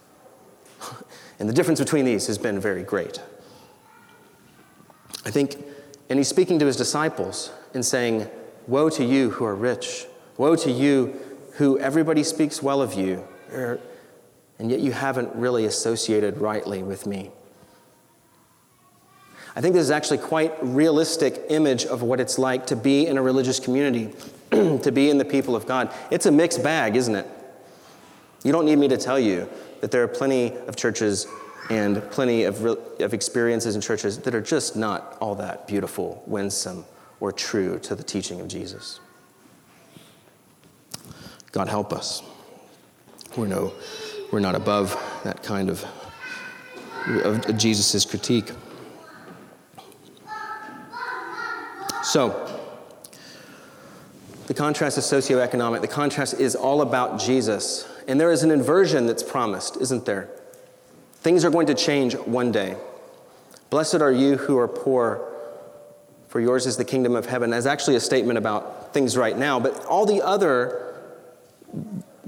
and 1.39 1.49
the 1.49 1.53
difference 1.53 1.79
between 1.79 2.05
these 2.05 2.27
has 2.27 2.37
been 2.37 2.59
very 2.59 2.83
great. 2.83 3.21
I 5.25 5.31
think, 5.31 5.55
and 6.09 6.19
he's 6.19 6.27
speaking 6.27 6.59
to 6.59 6.65
his 6.65 6.75
disciples 6.75 7.51
and 7.73 7.85
saying, 7.85 8.27
Woe 8.67 8.89
to 8.89 9.03
you 9.03 9.31
who 9.31 9.45
are 9.45 9.55
rich. 9.55 10.05
Woe 10.37 10.55
to 10.55 10.71
you 10.71 11.19
who 11.53 11.77
everybody 11.79 12.23
speaks 12.23 12.63
well 12.63 12.81
of 12.81 12.93
you, 12.93 13.27
er, 13.51 13.79
and 14.57 14.71
yet 14.71 14.79
you 14.79 14.91
haven't 14.91 15.33
really 15.35 15.65
associated 15.65 16.37
rightly 16.37 16.81
with 16.81 17.05
me. 17.05 17.31
I 19.55 19.61
think 19.61 19.75
this 19.75 19.83
is 19.83 19.91
actually 19.91 20.17
quite 20.17 20.53
realistic 20.61 21.43
image 21.49 21.85
of 21.85 22.01
what 22.01 22.19
it's 22.19 22.39
like 22.39 22.65
to 22.67 22.75
be 22.75 23.05
in 23.05 23.17
a 23.17 23.21
religious 23.21 23.59
community, 23.59 24.13
to 24.51 24.91
be 24.91 25.09
in 25.09 25.19
the 25.19 25.25
people 25.25 25.55
of 25.55 25.67
God. 25.67 25.93
It's 26.09 26.25
a 26.25 26.31
mixed 26.31 26.63
bag, 26.63 26.95
isn't 26.95 27.15
it? 27.15 27.27
You 28.43 28.51
don't 28.51 28.65
need 28.65 28.77
me 28.77 28.87
to 28.87 28.97
tell 28.97 29.19
you 29.19 29.47
that 29.83 29.91
there 29.91 30.01
are 30.01 30.07
plenty 30.07 30.55
of 30.67 30.77
churches 30.77 31.27
and 31.69 32.01
plenty 32.09 32.45
of, 32.45 32.63
re- 32.63 32.77
of 33.01 33.13
experiences 33.13 33.75
in 33.75 33.81
churches 33.81 34.17
that 34.17 34.33
are 34.33 34.39
just 34.39 34.77
not 34.77 35.17
all 35.19 35.35
that 35.35 35.67
beautiful, 35.67 36.23
winsome, 36.25 36.85
or 37.19 37.33
true 37.33 37.77
to 37.79 37.93
the 37.93 38.01
teaching 38.01 38.39
of 38.39 38.47
Jesus. 38.47 39.01
God 41.51 41.67
help 41.67 41.91
us. 41.91 42.23
We're, 43.35 43.47
no, 43.47 43.73
we're 44.31 44.39
not 44.39 44.55
above 44.55 44.97
that 45.25 45.43
kind 45.43 45.69
of, 45.69 45.85
of 47.25 47.57
Jesus' 47.57 48.05
critique. 48.05 48.51
So, 52.03 52.57
the 54.47 54.53
contrast 54.53 54.97
is 54.97 55.03
socioeconomic. 55.03 55.81
The 55.81 55.89
contrast 55.89 56.39
is 56.39 56.55
all 56.55 56.81
about 56.81 57.19
Jesus 57.19 57.89
And 58.07 58.19
there 58.19 58.31
is 58.31 58.43
an 58.43 58.51
inversion 58.51 59.05
that's 59.07 59.23
promised, 59.23 59.77
isn't 59.77 60.05
there? 60.05 60.29
Things 61.15 61.45
are 61.45 61.49
going 61.49 61.67
to 61.67 61.73
change 61.73 62.15
one 62.15 62.51
day. 62.51 62.75
Blessed 63.69 64.01
are 64.01 64.11
you 64.11 64.37
who 64.37 64.57
are 64.57 64.67
poor, 64.67 65.29
for 66.27 66.39
yours 66.39 66.65
is 66.65 66.77
the 66.77 66.85
kingdom 66.85 67.15
of 67.15 67.25
heaven. 67.25 67.49
That's 67.49 67.65
actually 67.65 67.95
a 67.95 67.99
statement 67.99 68.37
about 68.37 68.93
things 68.93 69.17
right 69.17 69.37
now, 69.37 69.59
but 69.59 69.85
all 69.85 70.05
the 70.05 70.21
other 70.21 70.95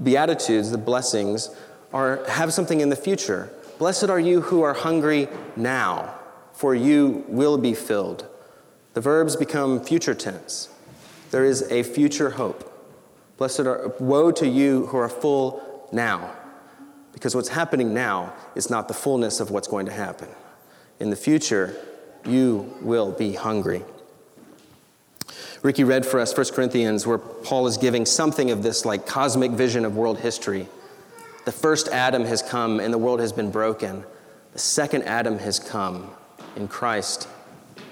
beatitudes, 0.02 0.70
the 0.70 0.78
blessings, 0.78 1.50
are 1.92 2.24
have 2.28 2.52
something 2.52 2.80
in 2.80 2.88
the 2.88 2.96
future. 2.96 3.50
Blessed 3.78 4.10
are 4.10 4.18
you 4.18 4.40
who 4.40 4.62
are 4.62 4.74
hungry 4.74 5.28
now, 5.56 6.14
for 6.52 6.74
you 6.74 7.24
will 7.28 7.58
be 7.58 7.74
filled. 7.74 8.26
The 8.94 9.00
verbs 9.00 9.36
become 9.36 9.84
future 9.84 10.14
tense. 10.14 10.68
There 11.30 11.44
is 11.44 11.70
a 11.70 11.82
future 11.82 12.30
hope. 12.30 12.72
Blessed 13.36 13.60
are 13.60 13.92
woe 14.00 14.30
to 14.32 14.48
you 14.48 14.86
who 14.86 14.96
are 14.96 15.08
full 15.08 15.88
now, 15.92 16.34
because 17.12 17.34
what's 17.34 17.48
happening 17.48 17.92
now 17.92 18.32
is 18.54 18.70
not 18.70 18.88
the 18.88 18.94
fullness 18.94 19.40
of 19.40 19.50
what's 19.50 19.68
going 19.68 19.86
to 19.86 19.92
happen. 19.92 20.28
In 21.00 21.10
the 21.10 21.16
future, 21.16 21.76
you 22.24 22.74
will 22.80 23.12
be 23.12 23.34
hungry. 23.34 23.84
Ricky 25.62 25.84
read 25.84 26.06
for 26.06 26.20
us 26.20 26.36
1 26.36 26.46
Corinthians, 26.52 27.06
where 27.06 27.18
Paul 27.18 27.66
is 27.66 27.76
giving 27.76 28.06
something 28.06 28.50
of 28.50 28.62
this 28.62 28.84
like 28.84 29.06
cosmic 29.06 29.50
vision 29.50 29.84
of 29.84 29.96
world 29.96 30.18
history. 30.20 30.68
The 31.44 31.52
first 31.52 31.88
Adam 31.88 32.24
has 32.24 32.42
come 32.42 32.80
and 32.80 32.92
the 32.92 32.98
world 32.98 33.20
has 33.20 33.32
been 33.32 33.50
broken. 33.50 34.04
The 34.52 34.58
second 34.58 35.02
Adam 35.04 35.38
has 35.38 35.58
come 35.58 36.10
in 36.56 36.68
Christ, 36.68 37.28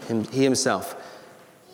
him, 0.08 0.24
He 0.24 0.44
Himself. 0.44 0.96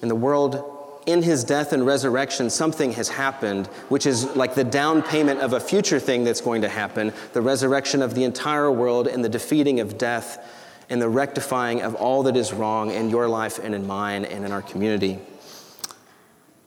And 0.02 0.10
the 0.10 0.16
world, 0.16 0.79
in 1.06 1.22
His 1.22 1.44
death 1.44 1.72
and 1.72 1.84
resurrection, 1.84 2.50
something 2.50 2.92
has 2.92 3.08
happened, 3.08 3.66
which 3.88 4.06
is 4.06 4.24
like 4.36 4.54
the 4.54 4.64
down 4.64 5.02
payment 5.02 5.40
of 5.40 5.52
a 5.52 5.60
future 5.60 5.98
thing 5.98 6.24
that's 6.24 6.40
going 6.40 6.62
to 6.62 6.68
happen 6.68 7.12
the 7.32 7.42
resurrection 7.42 8.02
of 8.02 8.14
the 8.14 8.24
entire 8.24 8.70
world 8.70 9.06
and 9.06 9.24
the 9.24 9.28
defeating 9.28 9.80
of 9.80 9.98
death 9.98 10.44
and 10.88 11.00
the 11.00 11.08
rectifying 11.08 11.82
of 11.82 11.94
all 11.94 12.24
that 12.24 12.36
is 12.36 12.52
wrong 12.52 12.90
in 12.90 13.08
your 13.10 13.28
life 13.28 13.58
and 13.58 13.74
in 13.74 13.86
mine 13.86 14.24
and 14.24 14.44
in 14.44 14.52
our 14.52 14.62
community. 14.62 15.18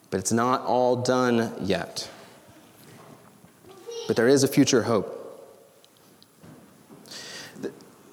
But 0.10 0.20
it's 0.20 0.32
not 0.32 0.62
all 0.62 0.96
done 0.96 1.54
yet. 1.62 2.10
But 4.08 4.16
there 4.16 4.28
is 4.28 4.44
a 4.44 4.48
future 4.48 4.84
hope. 4.84 5.20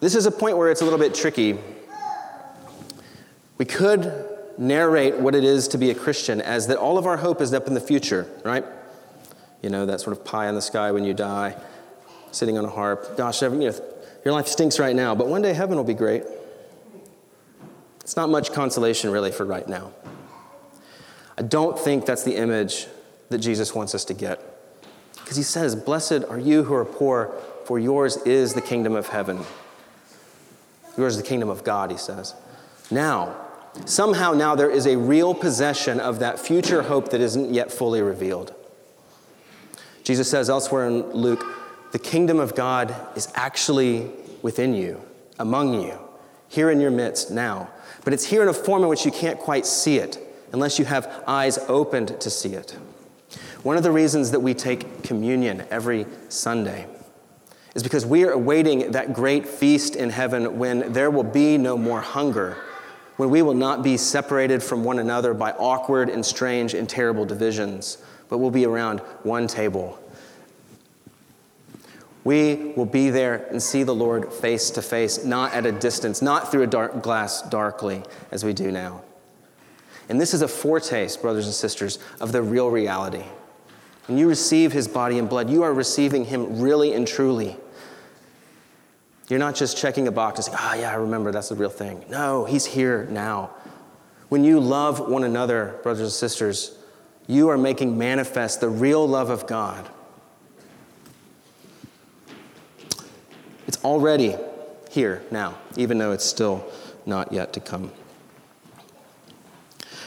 This 0.01 0.15
is 0.15 0.27
a 0.27 0.31
point 0.31 0.57
where 0.57 0.71
it's 0.71 0.81
a 0.81 0.85
little 0.85 0.99
bit 0.99 1.15
tricky. 1.15 1.59
We 3.59 3.67
could 3.67 4.13
narrate 4.59 5.19
what 5.19 5.35
it 5.35 5.45
is 5.45 5.69
to 5.69 5.79
be 5.79 5.91
a 5.91 5.95
Christian 5.95 6.41
as 6.41 6.67
that 6.67 6.77
all 6.77 6.99
of 6.99 7.07
our 7.07 7.17
hope 7.17 7.41
is 7.41 7.53
up 7.53 7.67
in 7.67 7.75
the 7.75 7.81
future, 7.81 8.29
right? 8.45 8.65
You 9.63 9.71
know, 9.71 9.87
that 9.87 10.01
sort 10.01 10.17
of 10.17 10.25
pie 10.25 10.49
in 10.49 10.55
the 10.55 10.63
sky 10.63 10.91
when 10.93 11.05
you 11.05 11.15
die, 11.15 11.57
sitting 12.33 12.59
on 12.59 12.65
a 12.65 12.71
harp. 12.71 13.17
Gosh, 13.17 13.43
you 13.43 13.51
know, 13.51 13.75
your 14.25 14.35
life 14.35 14.47
stinks 14.49 14.79
right 14.79 14.95
now, 14.95 15.15
but 15.15 15.27
one 15.27 15.43
day 15.43 15.53
heaven 15.53 15.77
will 15.77 15.85
be 15.85 15.95
great. 15.95 16.25
It's 18.01 18.17
not 18.17 18.29
much 18.29 18.53
consolation, 18.53 19.11
really, 19.11 19.31
for 19.31 19.45
right 19.45 19.69
now. 19.69 19.93
I 21.39 21.43
don't 21.43 21.79
think 21.79 22.07
that's 22.07 22.25
the 22.25 22.37
image 22.37 22.87
that 23.29 23.39
Jesus 23.39 23.75
wants 23.75 23.95
us 23.95 24.05
to 24.07 24.15
get. 24.15 24.43
Because 25.15 25.37
he 25.37 25.43
says, 25.43 25.77
Blessed 25.77 26.25
are 26.29 26.39
you 26.39 26.65
who 26.65 26.75
are 26.75 26.85
poor, 26.85 27.33
for 27.65 27.79
yours 27.79 28.17
is 28.19 28.53
the 28.55 28.61
kingdom 28.61 28.97
of 28.97 29.09
heaven. 29.09 29.41
Yours 30.99 31.17
is 31.17 31.23
the 31.23 31.29
kingdom 31.29 31.49
of 31.49 31.63
God, 31.63 31.91
he 31.91 31.97
says. 31.97 32.35
Now, 32.91 33.37
somehow 33.85 34.33
now 34.33 34.55
there 34.55 34.71
is 34.71 34.87
a 34.87 34.97
real 34.97 35.35
possession 35.35 36.01
of 36.01 36.19
that 36.19 36.39
future 36.39 36.83
hope 36.83 37.11
that 37.11 37.21
isn't 37.21 37.53
yet 37.53 37.73
fully 37.73 38.03
revealed. 38.03 38.55
Jesus 40.03 40.31
says 40.31 40.51
elsewhere 40.51 40.87
in 40.87 41.11
Luke, 41.13 41.45
the 41.93 41.99
kingdom 41.99 42.39
of 42.39 42.55
God 42.55 42.95
is 43.17 43.29
actually 43.35 44.11
within 44.43 44.75
you, 44.75 45.01
among 45.39 45.83
you, 45.83 45.99
here 46.49 46.71
in 46.71 46.81
your 46.81 46.91
midst 46.91 47.31
now. 47.31 47.71
But 48.05 48.13
it's 48.13 48.25
here 48.25 48.43
in 48.43 48.49
a 48.49 48.55
form 48.55 48.83
in 48.83 48.89
which 48.89 49.05
you 49.05 49.13
can't 49.13 49.39
quite 49.39 49.67
see 49.67 49.99
it 49.99 50.19
unless 50.53 50.79
you 50.79 50.85
have 50.85 51.23
eyes 51.27 51.59
opened 51.69 52.21
to 52.21 52.31
see 52.31 52.55
it. 52.55 52.77
One 53.63 53.77
of 53.77 53.83
the 53.83 53.91
reasons 53.91 54.31
that 54.31 54.41
we 54.41 54.55
take 54.55 55.03
communion 55.03 55.65
every 55.71 56.07
Sunday 56.29 56.87
is 57.75 57.83
because 57.83 58.05
we 58.07 58.25
are 58.25 58.33
awaiting 58.33 58.93
that 58.93 59.13
great 59.13 59.47
feast 59.47 59.95
in 59.95 60.11
heaven 60.11 60.59
when 60.59 60.93
there 60.93 61.11
will 61.11 61.25
be 61.25 61.57
no 61.59 61.77
more 61.77 62.01
hunger, 62.01 62.57
when 63.21 63.29
we 63.29 63.43
will 63.43 63.53
not 63.53 63.83
be 63.83 63.99
separated 63.99 64.63
from 64.63 64.83
one 64.83 64.99
another 64.99 65.35
by 65.35 65.53
awkward 65.53 66.09
and 66.09 66.25
strange 66.25 66.73
and 66.73 66.89
terrible 66.89 67.27
divisions, 67.27 67.99
but 68.31 68.39
we'll 68.39 68.51
be 68.51 68.65
around 68.65 69.01
one 69.25 69.47
table. 69.47 70.03
We 72.25 72.73
will 72.77 72.87
be 72.87 73.11
there 73.11 73.47
and 73.51 73.63
see 73.63 73.83
the 73.83 73.95
Lord 73.95 74.33
face 74.33 74.71
to 74.71 74.81
face, 74.81 75.23
not 75.23 75.53
at 75.53 75.67
a 75.67 75.73
distance, 75.73 76.23
not 76.23 76.51
through 76.51 76.63
a 76.63 76.67
dark 76.67 77.03
glass 77.03 77.43
darkly 77.43 78.03
as 78.31 78.43
we 78.43 78.55
do 78.55 78.73
now. 78.73 79.03
And 80.09 80.19
this 80.19 80.33
is 80.33 80.41
a 80.41 80.49
foretaste, 80.49 81.21
brothers 81.21 81.45
and 81.45 81.55
sisters, 81.55 81.99
of 82.23 82.33
the 82.33 82.41
real 82.41 82.71
reality. 82.71 83.25
When 84.07 84.17
you 84.17 84.31
receive 84.31 84.73
his 84.73 84.89
body 84.89 85.19
and 85.19 85.29
blood, 85.29 85.51
you 85.51 85.63
are 85.63 85.75
receiving 85.75 86.25
him 86.25 86.59
really 86.59 86.95
and 86.95 87.07
truly. 87.07 87.59
You're 89.31 89.39
not 89.39 89.55
just 89.55 89.79
checking 89.79 90.09
a 90.09 90.13
box 90.13 90.39
and 90.39 90.45
saying, 90.47 90.59
ah, 90.61 90.73
oh, 90.73 90.81
yeah, 90.81 90.91
I 90.91 90.97
remember, 90.97 91.31
that's 91.31 91.51
the 91.51 91.55
real 91.55 91.71
thing. 91.71 92.05
No, 92.11 92.45
he's 92.45 92.67
here 92.67 93.07
now. 93.11 93.51
When 94.29 94.43
you 94.43 94.59
love 94.59 95.09
one 95.09 95.23
another, 95.23 95.79
brothers 95.85 96.03
and 96.03 96.13
sisters, 96.13 96.77
you 97.29 97.49
are 97.49 97.57
making 97.57 97.97
manifest 97.97 98.61
the 98.61 98.69
real 98.69 99.07
love 99.07 99.31
of 99.31 99.47
God. 99.47 99.89
It's 103.69 103.83
already 103.85 104.35
here 104.91 105.23
now, 105.31 105.57
even 105.77 105.99
though 105.99 106.11
it's 106.11 106.25
still 106.25 106.69
not 107.07 107.33
yet 107.33 107.53
to 107.53 107.61
come. 107.61 107.93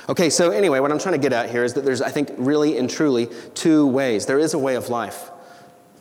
Okay, 0.10 0.30
so 0.30 0.51
anyway, 0.51 0.82
what 0.82 0.92
I'm 0.92 1.00
trying 1.00 1.13
to 1.13 1.22
get 1.22 1.32
at 1.32 1.50
here 1.50 1.63
is 1.63 1.74
that 1.75 1.86
there's, 1.86 2.01
I 2.01 2.10
think, 2.10 2.30
really 2.38 2.77
and 2.77 2.89
truly 2.89 3.30
two 3.53 3.88
ways. 3.88 4.25
There 4.25 4.39
is 4.39 4.53
a 4.53 4.60
way 4.60 4.75
of 4.75 4.89
life, 4.89 5.30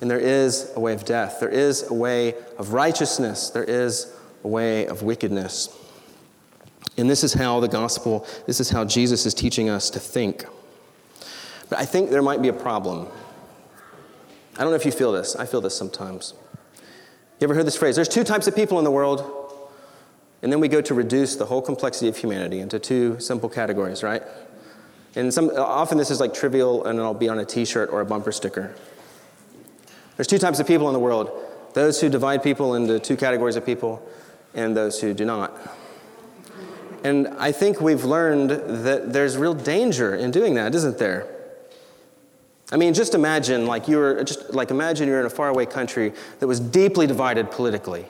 and 0.03 0.11
there 0.11 0.19
is 0.19 0.71
a 0.75 0.81
way 0.81 0.95
of 0.95 1.05
death. 1.05 1.39
There 1.39 1.49
is 1.49 1.89
a 1.89 1.95
way 1.95 2.35
of 2.59 2.73
righteousness, 2.73 3.51
there 3.51 3.65
is 3.65 4.13
a 4.43 4.49
way 4.49 4.85
of 4.87 5.03
wickedness. 5.03 5.69
And 6.99 7.09
this 7.09 7.23
is 7.23 7.33
how 7.33 7.61
the 7.61 7.69
gospel, 7.69 8.27
this 8.47 8.59
is 8.59 8.69
how 8.69 8.85
Jesus 8.85 9.25
is 9.25 9.33
teaching 9.33 9.71
us 9.71 9.89
to 9.91 10.01
think. 10.01 10.45
But 11.71 11.79
I 11.79 11.85
think 11.85 12.11
there 12.11 12.21
might 12.21 12.43
be 12.43 12.49
a 12.49 12.53
problem. 12.53 13.07
I 14.57 14.63
don't 14.63 14.71
know 14.71 14.77
if 14.77 14.85
you 14.85 14.91
feel 14.91 15.13
this. 15.13 15.37
I 15.37 15.47
feel 15.47 15.61
this 15.61 15.77
sometimes. 15.77 16.35
You 17.39 17.45
ever 17.45 17.55
heard 17.55 17.67
this 17.67 17.77
phrase? 17.77 17.95
There's 17.95 18.09
two 18.09 18.25
types 18.25 18.49
of 18.49 18.57
people 18.57 18.79
in 18.79 18.85
the 18.85 18.91
world 18.91 19.39
and 20.43 20.53
then 20.53 20.59
we 20.59 20.67
go 20.67 20.81
to 20.81 20.95
reduce 20.95 21.37
the 21.37 21.47
whole 21.47 21.63
complexity 21.63 22.09
of 22.09 22.17
humanity 22.17 22.59
into 22.59 22.81
two 22.81 23.21
simple 23.21 23.49
categories, 23.49 24.03
right? 24.03 24.25
And 25.15 25.33
some, 25.33 25.51
often 25.51 25.97
this 25.97 26.11
is 26.11 26.19
like 26.19 26.35
trivial 26.35 26.85
and 26.87 26.99
it'll 26.99 27.15
be 27.15 27.29
on 27.29 27.39
a 27.39 27.45
t 27.45 27.65
shirt 27.65 27.91
or 27.91 28.01
a 28.01 28.05
bumper 28.05 28.33
sticker. 28.33 28.75
There's 30.17 30.27
two 30.27 30.39
types 30.39 30.61
of 30.61 30.67
people 30.67 30.89
in 30.89 30.93
the 30.93 31.01
world 31.01 31.31
those 31.75 32.01
who 32.01 32.11
divide 32.11 32.43
people 32.43 32.75
into 32.75 32.99
two 32.99 33.17
categories 33.17 33.57
of 33.57 33.65
people 33.65 34.07
and 34.53 34.77
those 34.77 35.01
who 35.01 35.15
do 35.15 35.25
not. 35.25 35.57
And 37.03 37.29
I 37.29 37.51
think 37.51 37.81
we've 37.81 38.05
learned 38.05 38.51
that 38.85 39.15
there's 39.15 39.39
real 39.39 39.55
danger 39.55 40.15
in 40.15 40.31
doing 40.31 40.55
that, 40.55 40.75
isn't 40.75 40.99
there? 40.99 41.27
I 42.71 42.77
mean, 42.77 42.93
just 42.93 43.15
imagine 43.15 43.67
like 43.67 43.89
you're 43.89 44.23
just 44.23 44.53
like 44.53 44.71
imagine 44.71 45.09
you're 45.09 45.21
in 45.21 45.27
a 45.27 45.31
faraway 45.31 45.65
country 45.65 46.13
that 46.41 46.47
was 46.47 46.61
deeply 46.61 47.07
divided 47.07 47.51
politically. 47.51 48.05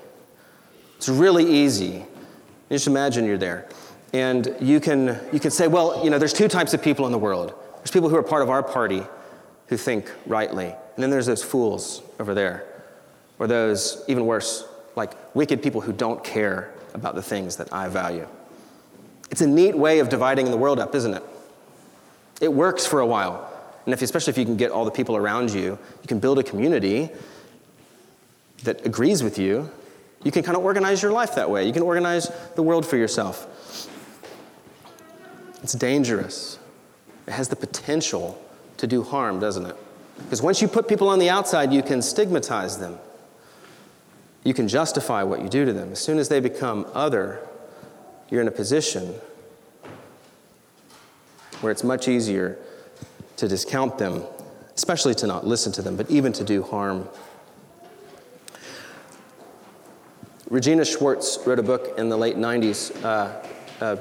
It's 0.97 1.09
really 1.09 1.44
easy 1.44 2.06
just 2.73 2.87
imagine 2.87 3.26
you're 3.26 3.38
there. 3.38 3.68
And 4.12 4.56
you 4.61 4.80
can, 4.80 5.18
you 5.32 5.40
can 5.40 5.50
say, 5.50 5.68
well, 5.68 6.02
you 6.04 6.11
know, 6.11 6.18
there's 6.18 6.32
two 6.32 6.49
types 6.49 6.75
of 6.75 6.82
people 6.82 7.06
in 7.06 7.12
the 7.12 7.18
world. 7.18 7.54
There's 7.76 7.90
people 7.90 8.09
who 8.09 8.16
are 8.16 8.23
part 8.23 8.42
of 8.42 8.50
our 8.50 8.62
party 8.62 9.02
who 9.68 9.76
think 9.76 10.11
rightly. 10.26 10.75
And 10.95 11.03
then 11.03 11.11
there's 11.11 11.27
those 11.27 11.43
fools 11.43 12.03
over 12.19 12.35
there. 12.35 12.65
Or 13.39 13.47
those, 13.47 14.05
even 14.09 14.27
worse, 14.27 14.65
like 14.97 15.13
wicked 15.35 15.63
people 15.63 15.81
who 15.81 15.93
don't 15.93 16.23
care 16.23 16.73
about 16.95 17.15
the 17.15 17.23
things 17.23 17.57
that 17.57 17.73
I 17.73 17.89
value. 17.89 18.29
It's 19.31 19.41
a 19.41 19.47
neat 19.47 19.77
way 19.77 19.99
of 20.01 20.09
dividing 20.09 20.51
the 20.51 20.57
world 20.57 20.79
up, 20.79 20.95
isn't 20.95 21.15
it? 21.15 21.23
It 22.41 22.53
works 22.53 22.85
for 22.85 23.01
a 23.01 23.07
while. 23.07 23.49
And 23.87 23.95
if, 23.95 24.03
especially 24.03 24.33
if 24.33 24.39
you 24.39 24.45
can 24.45 24.57
get 24.57 24.71
all 24.71 24.85
the 24.85 24.91
people 24.91 25.17
around 25.17 25.53
you, 25.53 25.79
you 26.03 26.09
can 26.09 26.21
build 26.21 26.39
a 26.39 26.43
community 26.43 27.11
that 28.65 28.85
agrees 28.87 29.23
with 29.23 29.39
you 29.39 29.71
you 30.25 30.31
can 30.31 30.43
kind 30.43 30.57
of 30.57 30.65
organize 30.65 31.03
your 31.03 31.13
life 31.13 31.35
that 31.35 31.51
way. 31.51 31.67
You 31.67 31.73
can 31.73 31.83
organize 31.83 32.31
the 32.55 32.63
world 32.63 32.87
for 32.87 32.97
yourself. 32.97 33.89
It's 35.63 35.73
dangerous. 35.73 36.59
It 37.27 37.33
has 37.33 37.49
the 37.49 37.57
potential 37.57 38.41
to 38.77 38.87
do 38.87 39.03
harm, 39.03 39.41
doesn't 39.41 39.67
it? 39.67 39.77
Because 40.25 40.43
once 40.43 40.62
you 40.62 40.69
put 40.69 40.88
people 40.88 41.09
on 41.09 41.19
the 41.19 41.29
outside, 41.29 41.73
you 41.73 41.83
can 41.83 42.02
stigmatize 42.02 42.79
them. 42.79 42.99
You 44.45 44.55
can 44.55 44.69
justify 44.69 45.23
what 45.23 45.43
you 45.43 45.49
do 45.49 45.64
to 45.64 45.73
them. 45.73 45.93
As 45.93 46.00
soon 46.00 46.19
as 46.19 46.29
they 46.29 46.41
become 46.41 46.87
other, 46.95 47.41
you're 48.31 48.41
in 48.41 48.49
a 48.49 48.52
position 48.52 49.14
where 51.61 51.71
it's 51.71 51.85
much 51.85 52.09
easier 52.09 52.59
to 53.37 53.47
discount 53.47 53.99
them 53.99 54.25
especially 54.76 55.14
to 55.14 55.26
not 55.26 55.47
listen 55.47 55.73
to 55.73 55.83
them, 55.83 55.97
but 55.97 56.11
even 56.11 56.33
to 56.33 56.45
do 56.45 56.62
harm. 56.62 57.09
Regina 60.49 60.85
Schwartz 60.85 61.38
wrote 61.47 61.59
a 61.59 61.62
book 61.62 61.95
in 61.99 62.09
the 62.09 62.17
late 62.17 62.37
90s, 62.37 63.05
uh, 63.05 63.33
a 63.81 63.99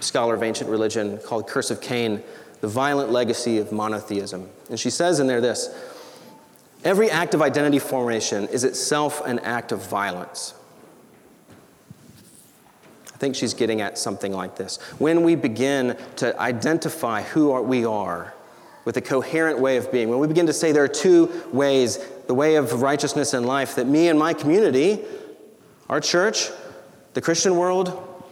scholar 0.00 0.34
of 0.34 0.42
ancient 0.42 0.70
religion, 0.70 1.18
called 1.18 1.46
Curse 1.46 1.70
of 1.70 1.80
Cain 1.80 2.22
The 2.64 2.68
Violent 2.68 3.10
Legacy 3.10 3.58
of 3.58 3.72
Monotheism. 3.72 4.48
And 4.70 4.80
she 4.80 4.88
says 4.88 5.20
in 5.20 5.26
there 5.26 5.42
this 5.42 5.68
Every 6.82 7.10
act 7.10 7.34
of 7.34 7.42
identity 7.42 7.78
formation 7.78 8.48
is 8.48 8.64
itself 8.64 9.20
an 9.26 9.38
act 9.40 9.70
of 9.70 9.86
violence. 9.86 10.54
I 13.12 13.18
think 13.18 13.36
she's 13.36 13.52
getting 13.52 13.82
at 13.82 13.98
something 13.98 14.32
like 14.32 14.56
this. 14.56 14.78
When 14.96 15.24
we 15.24 15.34
begin 15.34 15.98
to 16.16 16.40
identify 16.40 17.20
who 17.20 17.52
we 17.60 17.84
are 17.84 18.32
with 18.86 18.96
a 18.96 19.02
coherent 19.02 19.58
way 19.58 19.76
of 19.76 19.92
being, 19.92 20.08
when 20.08 20.18
we 20.18 20.26
begin 20.26 20.46
to 20.46 20.54
say 20.54 20.72
there 20.72 20.84
are 20.84 20.88
two 20.88 21.30
ways 21.52 21.98
the 22.28 22.34
way 22.34 22.56
of 22.56 22.80
righteousness 22.80 23.34
and 23.34 23.44
life 23.44 23.74
that 23.74 23.86
me 23.86 24.08
and 24.08 24.18
my 24.18 24.32
community 24.32 25.04
our 25.90 26.00
church, 26.00 26.48
the 27.12 27.20
Christian 27.20 27.56
world, 27.56 28.24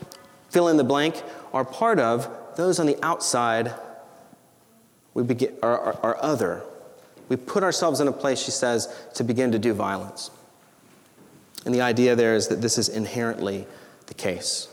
fill 0.49 0.69
in 0.69 0.79
the 0.79 0.85
blank, 0.85 1.23
are 1.53 1.67
part 1.67 1.99
of, 1.99 2.31
those 2.57 2.81
on 2.81 2.87
the 2.87 2.97
outside 3.05 3.75
we 5.15 5.23
begin, 5.23 5.57
are 5.63 6.17
other. 6.23 6.63
We 7.29 7.37
put 7.37 7.63
ourselves 7.63 8.01
in 8.01 8.09
a 8.09 8.13
place, 8.13 8.43
she 8.43 8.51
says, 8.51 8.93
to 9.15 9.25
begin 9.25 9.53
to 9.53 9.59
do 9.59 9.73
violence. 9.73 10.31
And 11.65 11.75
the 11.75 11.81
idea 11.81 12.17
there 12.17 12.35
is 12.35 12.49
that 12.49 12.61
this 12.61 12.79
is 12.79 12.89
inherently 12.89 13.67
the 14.07 14.15
case. 14.15 14.69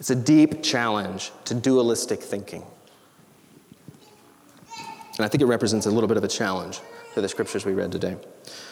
It's 0.00 0.10
a 0.10 0.16
deep 0.16 0.62
challenge 0.62 1.30
to 1.44 1.54
dualistic 1.54 2.20
thinking. 2.20 2.64
And 5.16 5.24
I 5.24 5.28
think 5.28 5.42
it 5.42 5.46
represents 5.46 5.86
a 5.86 5.90
little 5.90 6.08
bit 6.08 6.16
of 6.16 6.24
a 6.24 6.28
challenge 6.28 6.80
for 7.14 7.20
the 7.20 7.28
scriptures 7.28 7.64
we 7.64 7.72
read 7.72 7.92
today. 7.92 8.16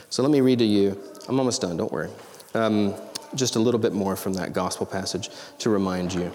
So 0.08 0.22
let 0.22 0.32
me 0.32 0.40
read 0.40 0.58
to 0.58 0.64
you. 0.64 1.00
I'm 1.28 1.38
almost 1.38 1.60
done, 1.60 1.76
don't 1.76 1.92
worry. 1.92 2.10
Um, 2.54 2.94
just 3.34 3.56
a 3.56 3.58
little 3.58 3.80
bit 3.80 3.92
more 3.92 4.16
from 4.16 4.34
that 4.34 4.52
gospel 4.52 4.86
passage 4.86 5.30
to 5.58 5.70
remind 5.70 6.12
you 6.12 6.26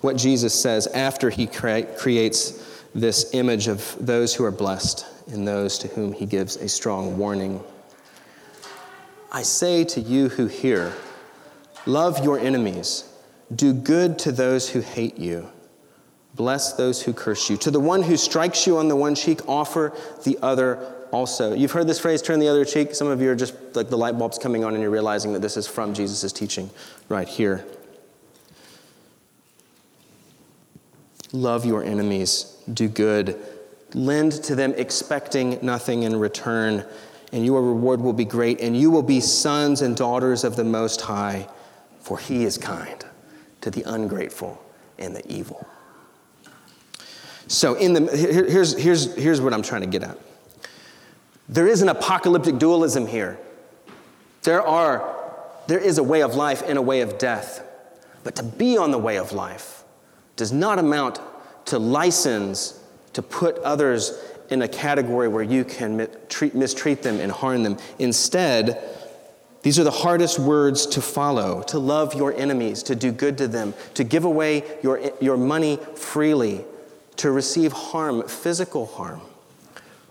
what 0.00 0.16
Jesus 0.16 0.54
says 0.54 0.86
after 0.88 1.30
he 1.30 1.46
cre- 1.46 1.82
creates 1.96 2.66
this 2.94 3.34
image 3.34 3.68
of 3.68 3.96
those 4.00 4.34
who 4.34 4.44
are 4.44 4.50
blessed 4.50 5.06
and 5.28 5.46
those 5.46 5.78
to 5.78 5.88
whom 5.88 6.12
he 6.12 6.26
gives 6.26 6.56
a 6.56 6.68
strong 6.68 7.16
warning. 7.16 7.62
I 9.30 9.42
say 9.42 9.84
to 9.84 10.00
you 10.00 10.28
who 10.28 10.46
hear, 10.46 10.92
love 11.86 12.24
your 12.24 12.38
enemies, 12.38 13.04
do 13.54 13.72
good 13.72 14.18
to 14.20 14.32
those 14.32 14.68
who 14.70 14.80
hate 14.80 15.18
you, 15.18 15.48
bless 16.34 16.72
those 16.72 17.02
who 17.02 17.12
curse 17.12 17.48
you. 17.48 17.56
To 17.58 17.70
the 17.70 17.80
one 17.80 18.02
who 18.02 18.16
strikes 18.16 18.66
you 18.66 18.78
on 18.78 18.88
the 18.88 18.96
one 18.96 19.14
cheek, 19.14 19.48
offer 19.48 19.92
the 20.24 20.38
other 20.42 20.99
also. 21.12 21.54
You've 21.54 21.72
heard 21.72 21.86
this 21.86 21.98
phrase, 21.98 22.22
turn 22.22 22.38
the 22.38 22.48
other 22.48 22.64
cheek. 22.64 22.94
Some 22.94 23.08
of 23.08 23.20
you 23.20 23.30
are 23.30 23.36
just 23.36 23.54
like 23.74 23.88
the 23.88 23.98
light 23.98 24.18
bulb's 24.18 24.38
coming 24.38 24.64
on 24.64 24.74
and 24.74 24.82
you're 24.82 24.90
realizing 24.90 25.32
that 25.32 25.42
this 25.42 25.56
is 25.56 25.66
from 25.66 25.94
Jesus' 25.94 26.32
teaching 26.32 26.70
right 27.08 27.28
here. 27.28 27.64
Love 31.32 31.64
your 31.64 31.84
enemies, 31.84 32.56
do 32.72 32.88
good, 32.88 33.38
lend 33.94 34.32
to 34.32 34.54
them 34.54 34.74
expecting 34.76 35.58
nothing 35.62 36.02
in 36.02 36.16
return, 36.16 36.84
and 37.32 37.46
your 37.46 37.62
reward 37.62 38.00
will 38.00 38.12
be 38.12 38.24
great, 38.24 38.60
and 38.60 38.76
you 38.76 38.90
will 38.90 39.02
be 39.02 39.20
sons 39.20 39.80
and 39.82 39.96
daughters 39.96 40.42
of 40.42 40.56
the 40.56 40.64
Most 40.64 41.00
High, 41.02 41.48
for 42.00 42.18
He 42.18 42.44
is 42.44 42.58
kind 42.58 43.04
to 43.60 43.70
the 43.70 43.84
ungrateful 43.84 44.60
and 44.98 45.14
the 45.14 45.32
evil. 45.32 45.66
So, 47.46 47.74
in 47.74 47.92
the, 47.92 48.16
here, 48.16 48.48
here's, 48.48 48.76
here's, 48.76 49.14
here's 49.14 49.40
what 49.40 49.52
I'm 49.52 49.62
trying 49.62 49.82
to 49.82 49.86
get 49.86 50.02
at. 50.02 50.18
There 51.50 51.66
is 51.66 51.82
an 51.82 51.88
apocalyptic 51.88 52.58
dualism 52.58 53.08
here. 53.08 53.36
There, 54.42 54.62
are, 54.62 55.16
there 55.66 55.80
is 55.80 55.98
a 55.98 56.02
way 56.02 56.22
of 56.22 56.36
life 56.36 56.62
and 56.64 56.78
a 56.78 56.82
way 56.82 57.00
of 57.00 57.18
death. 57.18 57.66
But 58.22 58.36
to 58.36 58.44
be 58.44 58.78
on 58.78 58.92
the 58.92 58.98
way 58.98 59.18
of 59.18 59.32
life 59.32 59.82
does 60.36 60.52
not 60.52 60.78
amount 60.78 61.18
to 61.66 61.78
license 61.80 62.80
to 63.14 63.22
put 63.22 63.58
others 63.58 64.16
in 64.50 64.62
a 64.62 64.68
category 64.68 65.26
where 65.26 65.42
you 65.42 65.64
can 65.64 66.08
mistreat 66.54 67.02
them 67.02 67.18
and 67.18 67.32
harm 67.32 67.64
them. 67.64 67.78
Instead, 67.98 68.80
these 69.62 69.76
are 69.76 69.84
the 69.84 69.90
hardest 69.90 70.38
words 70.38 70.86
to 70.86 71.02
follow 71.02 71.62
to 71.64 71.80
love 71.80 72.14
your 72.14 72.32
enemies, 72.34 72.84
to 72.84 72.94
do 72.94 73.10
good 73.10 73.36
to 73.38 73.48
them, 73.48 73.74
to 73.94 74.04
give 74.04 74.24
away 74.24 74.62
your, 74.84 75.00
your 75.20 75.36
money 75.36 75.80
freely, 75.96 76.64
to 77.16 77.32
receive 77.32 77.72
harm, 77.72 78.22
physical 78.28 78.86
harm 78.86 79.20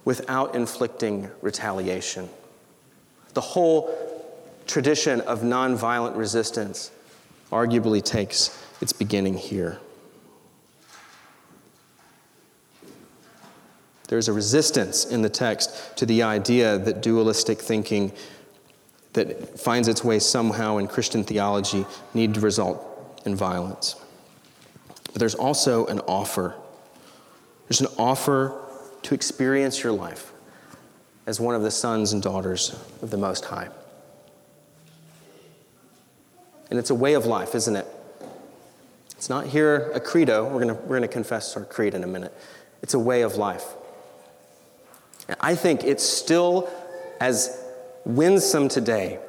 without 0.10 0.56
inflicting 0.56 1.30
retaliation. 1.44 2.28
The 3.36 3.42
whole 3.42 3.96
tradition 4.66 5.22
of 5.22 5.42
nonviolent 5.42 6.18
resistance 6.18 6.90
arguably 7.52 8.04
takes 8.04 8.60
its 8.82 8.92
beginning 8.92 9.38
here. 9.38 9.78
There's 14.08 14.28
a 14.28 14.34
resistance 14.34 15.06
in 15.06 15.22
the 15.22 15.30
text 15.30 15.96
to 15.98 16.08
the 16.08 16.24
idea 16.24 16.80
that 16.80 17.04
dualistic 17.04 17.60
thinking 17.60 18.12
that 19.14 19.60
finds 19.60 19.88
its 19.88 20.04
way 20.04 20.18
somehow 20.18 20.78
in 20.78 20.88
Christian 20.88 21.24
theology 21.24 21.86
need 22.16 22.34
to 22.34 22.40
result 22.40 23.22
in 23.26 23.36
violence. 23.36 23.96
But 25.04 25.20
there's 25.20 25.36
also 25.36 25.86
an 25.86 26.00
offer. 26.08 26.56
There's 27.68 27.82
an 27.82 27.94
offer 28.00 28.60
to 29.04 29.16
experience 29.16 29.84
your 29.84 29.94
life 29.94 30.32
as 31.26 31.40
one 31.40 31.56
of 31.56 31.62
the 31.62 31.72
sons 31.72 32.14
and 32.14 32.22
daughters 32.22 32.78
of 33.02 33.10
the 33.12 33.18
Most 33.18 33.46
High. 33.46 33.70
And 36.70 36.78
it's 36.78 36.90
a 36.90 36.96
way 36.96 37.14
of 37.14 37.26
life, 37.26 37.56
isn't 37.56 37.76
it? 37.76 37.88
It's 39.12 39.30
not 39.30 39.48
here 39.48 39.92
a 39.92 40.00
credo. 40.00 40.46
We're 40.46 40.64
going 40.64 40.88
we're 40.88 41.00
to 41.00 41.08
confess 41.08 41.58
our 41.58 41.66
creed 41.66 41.94
in 41.94 42.04
a 42.04 42.08
minute. 42.08 42.34
It's 42.82 42.94
a 42.94 43.00
way 43.00 43.22
of 43.22 43.36
life. 43.36 43.66
And 45.28 45.38
I 45.42 45.56
think 45.56 45.84
it's 45.84 46.04
still 46.04 46.70
as 47.20 47.62
winsome 48.06 48.70
today 48.70 49.20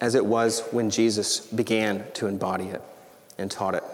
as 0.00 0.14
it 0.14 0.26
was 0.26 0.62
when 0.72 0.90
Jesus 0.90 1.40
began 1.40 2.04
to 2.14 2.26
embody 2.26 2.66
it 2.66 2.82
and 3.38 3.50
taught 3.50 3.74
it. 3.74 3.84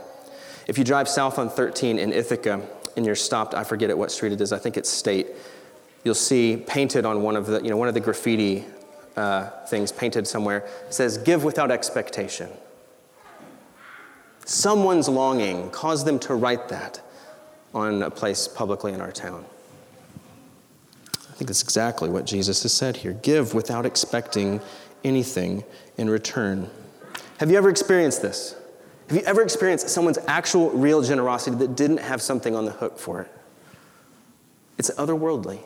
If 0.66 0.78
you 0.78 0.84
drive 0.84 1.08
south 1.08 1.38
on 1.38 1.50
13 1.50 1.98
in 1.98 2.12
Ithaca, 2.12 2.66
and 2.96 3.06
you're 3.06 3.14
stopped, 3.14 3.54
I 3.54 3.64
forget 3.64 3.90
at 3.90 3.98
what 3.98 4.10
street 4.10 4.32
it 4.32 4.40
is, 4.40 4.52
I 4.52 4.58
think 4.58 4.76
it's 4.76 4.88
State, 4.88 5.28
you'll 6.04 6.14
see 6.14 6.62
painted 6.66 7.04
on 7.04 7.22
one 7.22 7.36
of 7.36 7.46
the, 7.46 7.62
you 7.62 7.70
know, 7.70 7.76
one 7.76 7.88
of 7.88 7.94
the 7.94 8.00
graffiti 8.00 8.64
uh, 9.16 9.48
things 9.66 9.92
painted 9.92 10.26
somewhere 10.26 10.68
says, 10.90 11.18
Give 11.18 11.44
without 11.44 11.70
expectation. 11.70 12.50
Someone's 14.44 15.08
longing 15.08 15.70
caused 15.70 16.06
them 16.06 16.18
to 16.20 16.34
write 16.34 16.68
that 16.68 17.00
on 17.74 18.02
a 18.02 18.10
place 18.10 18.48
publicly 18.48 18.92
in 18.92 19.00
our 19.00 19.12
town. 19.12 19.44
I 21.14 21.34
think 21.34 21.48
that's 21.48 21.62
exactly 21.62 22.10
what 22.10 22.26
Jesus 22.26 22.62
has 22.62 22.72
said 22.72 22.98
here. 22.98 23.12
Give 23.12 23.54
without 23.54 23.86
expecting 23.86 24.60
anything 25.04 25.64
in 25.96 26.10
return. 26.10 26.68
Have 27.38 27.50
you 27.50 27.56
ever 27.56 27.70
experienced 27.70 28.22
this? 28.22 28.56
Have 29.08 29.16
you 29.16 29.22
ever 29.24 29.42
experienced 29.42 29.88
someone's 29.88 30.18
actual 30.26 30.70
real 30.70 31.02
generosity 31.02 31.56
that 31.56 31.76
didn't 31.76 31.98
have 31.98 32.22
something 32.22 32.54
on 32.54 32.64
the 32.64 32.70
hook 32.70 32.98
for 32.98 33.22
it? 33.22 33.28
It's 34.78 34.90
otherworldly. 34.90 35.60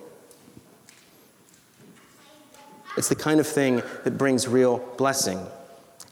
It's 2.96 3.08
the 3.08 3.14
kind 3.14 3.40
of 3.40 3.46
thing 3.46 3.82
that 4.04 4.16
brings 4.16 4.48
real 4.48 4.78
blessing. 4.96 5.38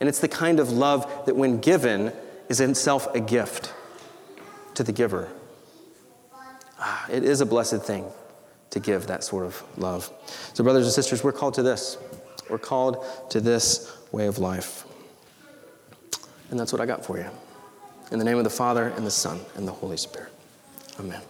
And 0.00 0.08
it's 0.08 0.20
the 0.20 0.28
kind 0.28 0.60
of 0.60 0.70
love 0.70 1.26
that, 1.26 1.34
when 1.34 1.60
given, 1.60 2.12
is 2.48 2.60
in 2.60 2.70
itself 2.70 3.12
a 3.14 3.20
gift 3.20 3.72
to 4.74 4.82
the 4.82 4.92
giver. 4.92 5.28
Ah, 6.78 7.06
it 7.10 7.24
is 7.24 7.40
a 7.40 7.46
blessed 7.46 7.82
thing 7.82 8.04
to 8.70 8.80
give 8.80 9.06
that 9.06 9.24
sort 9.24 9.46
of 9.46 9.62
love. 9.78 10.10
So, 10.52 10.62
brothers 10.62 10.84
and 10.84 10.92
sisters, 10.92 11.24
we're 11.24 11.32
called 11.32 11.54
to 11.54 11.62
this. 11.62 11.96
We're 12.50 12.58
called 12.58 13.04
to 13.30 13.40
this 13.40 13.90
way 14.12 14.26
of 14.26 14.38
life. 14.38 14.84
And 16.54 16.60
that's 16.60 16.72
what 16.72 16.80
I 16.80 16.86
got 16.86 17.04
for 17.04 17.18
you. 17.18 17.26
In 18.12 18.20
the 18.20 18.24
name 18.24 18.38
of 18.38 18.44
the 18.44 18.48
Father, 18.48 18.86
and 18.96 19.04
the 19.04 19.10
Son, 19.10 19.40
and 19.56 19.66
the 19.66 19.72
Holy 19.72 19.96
Spirit. 19.96 20.32
Amen. 21.00 21.20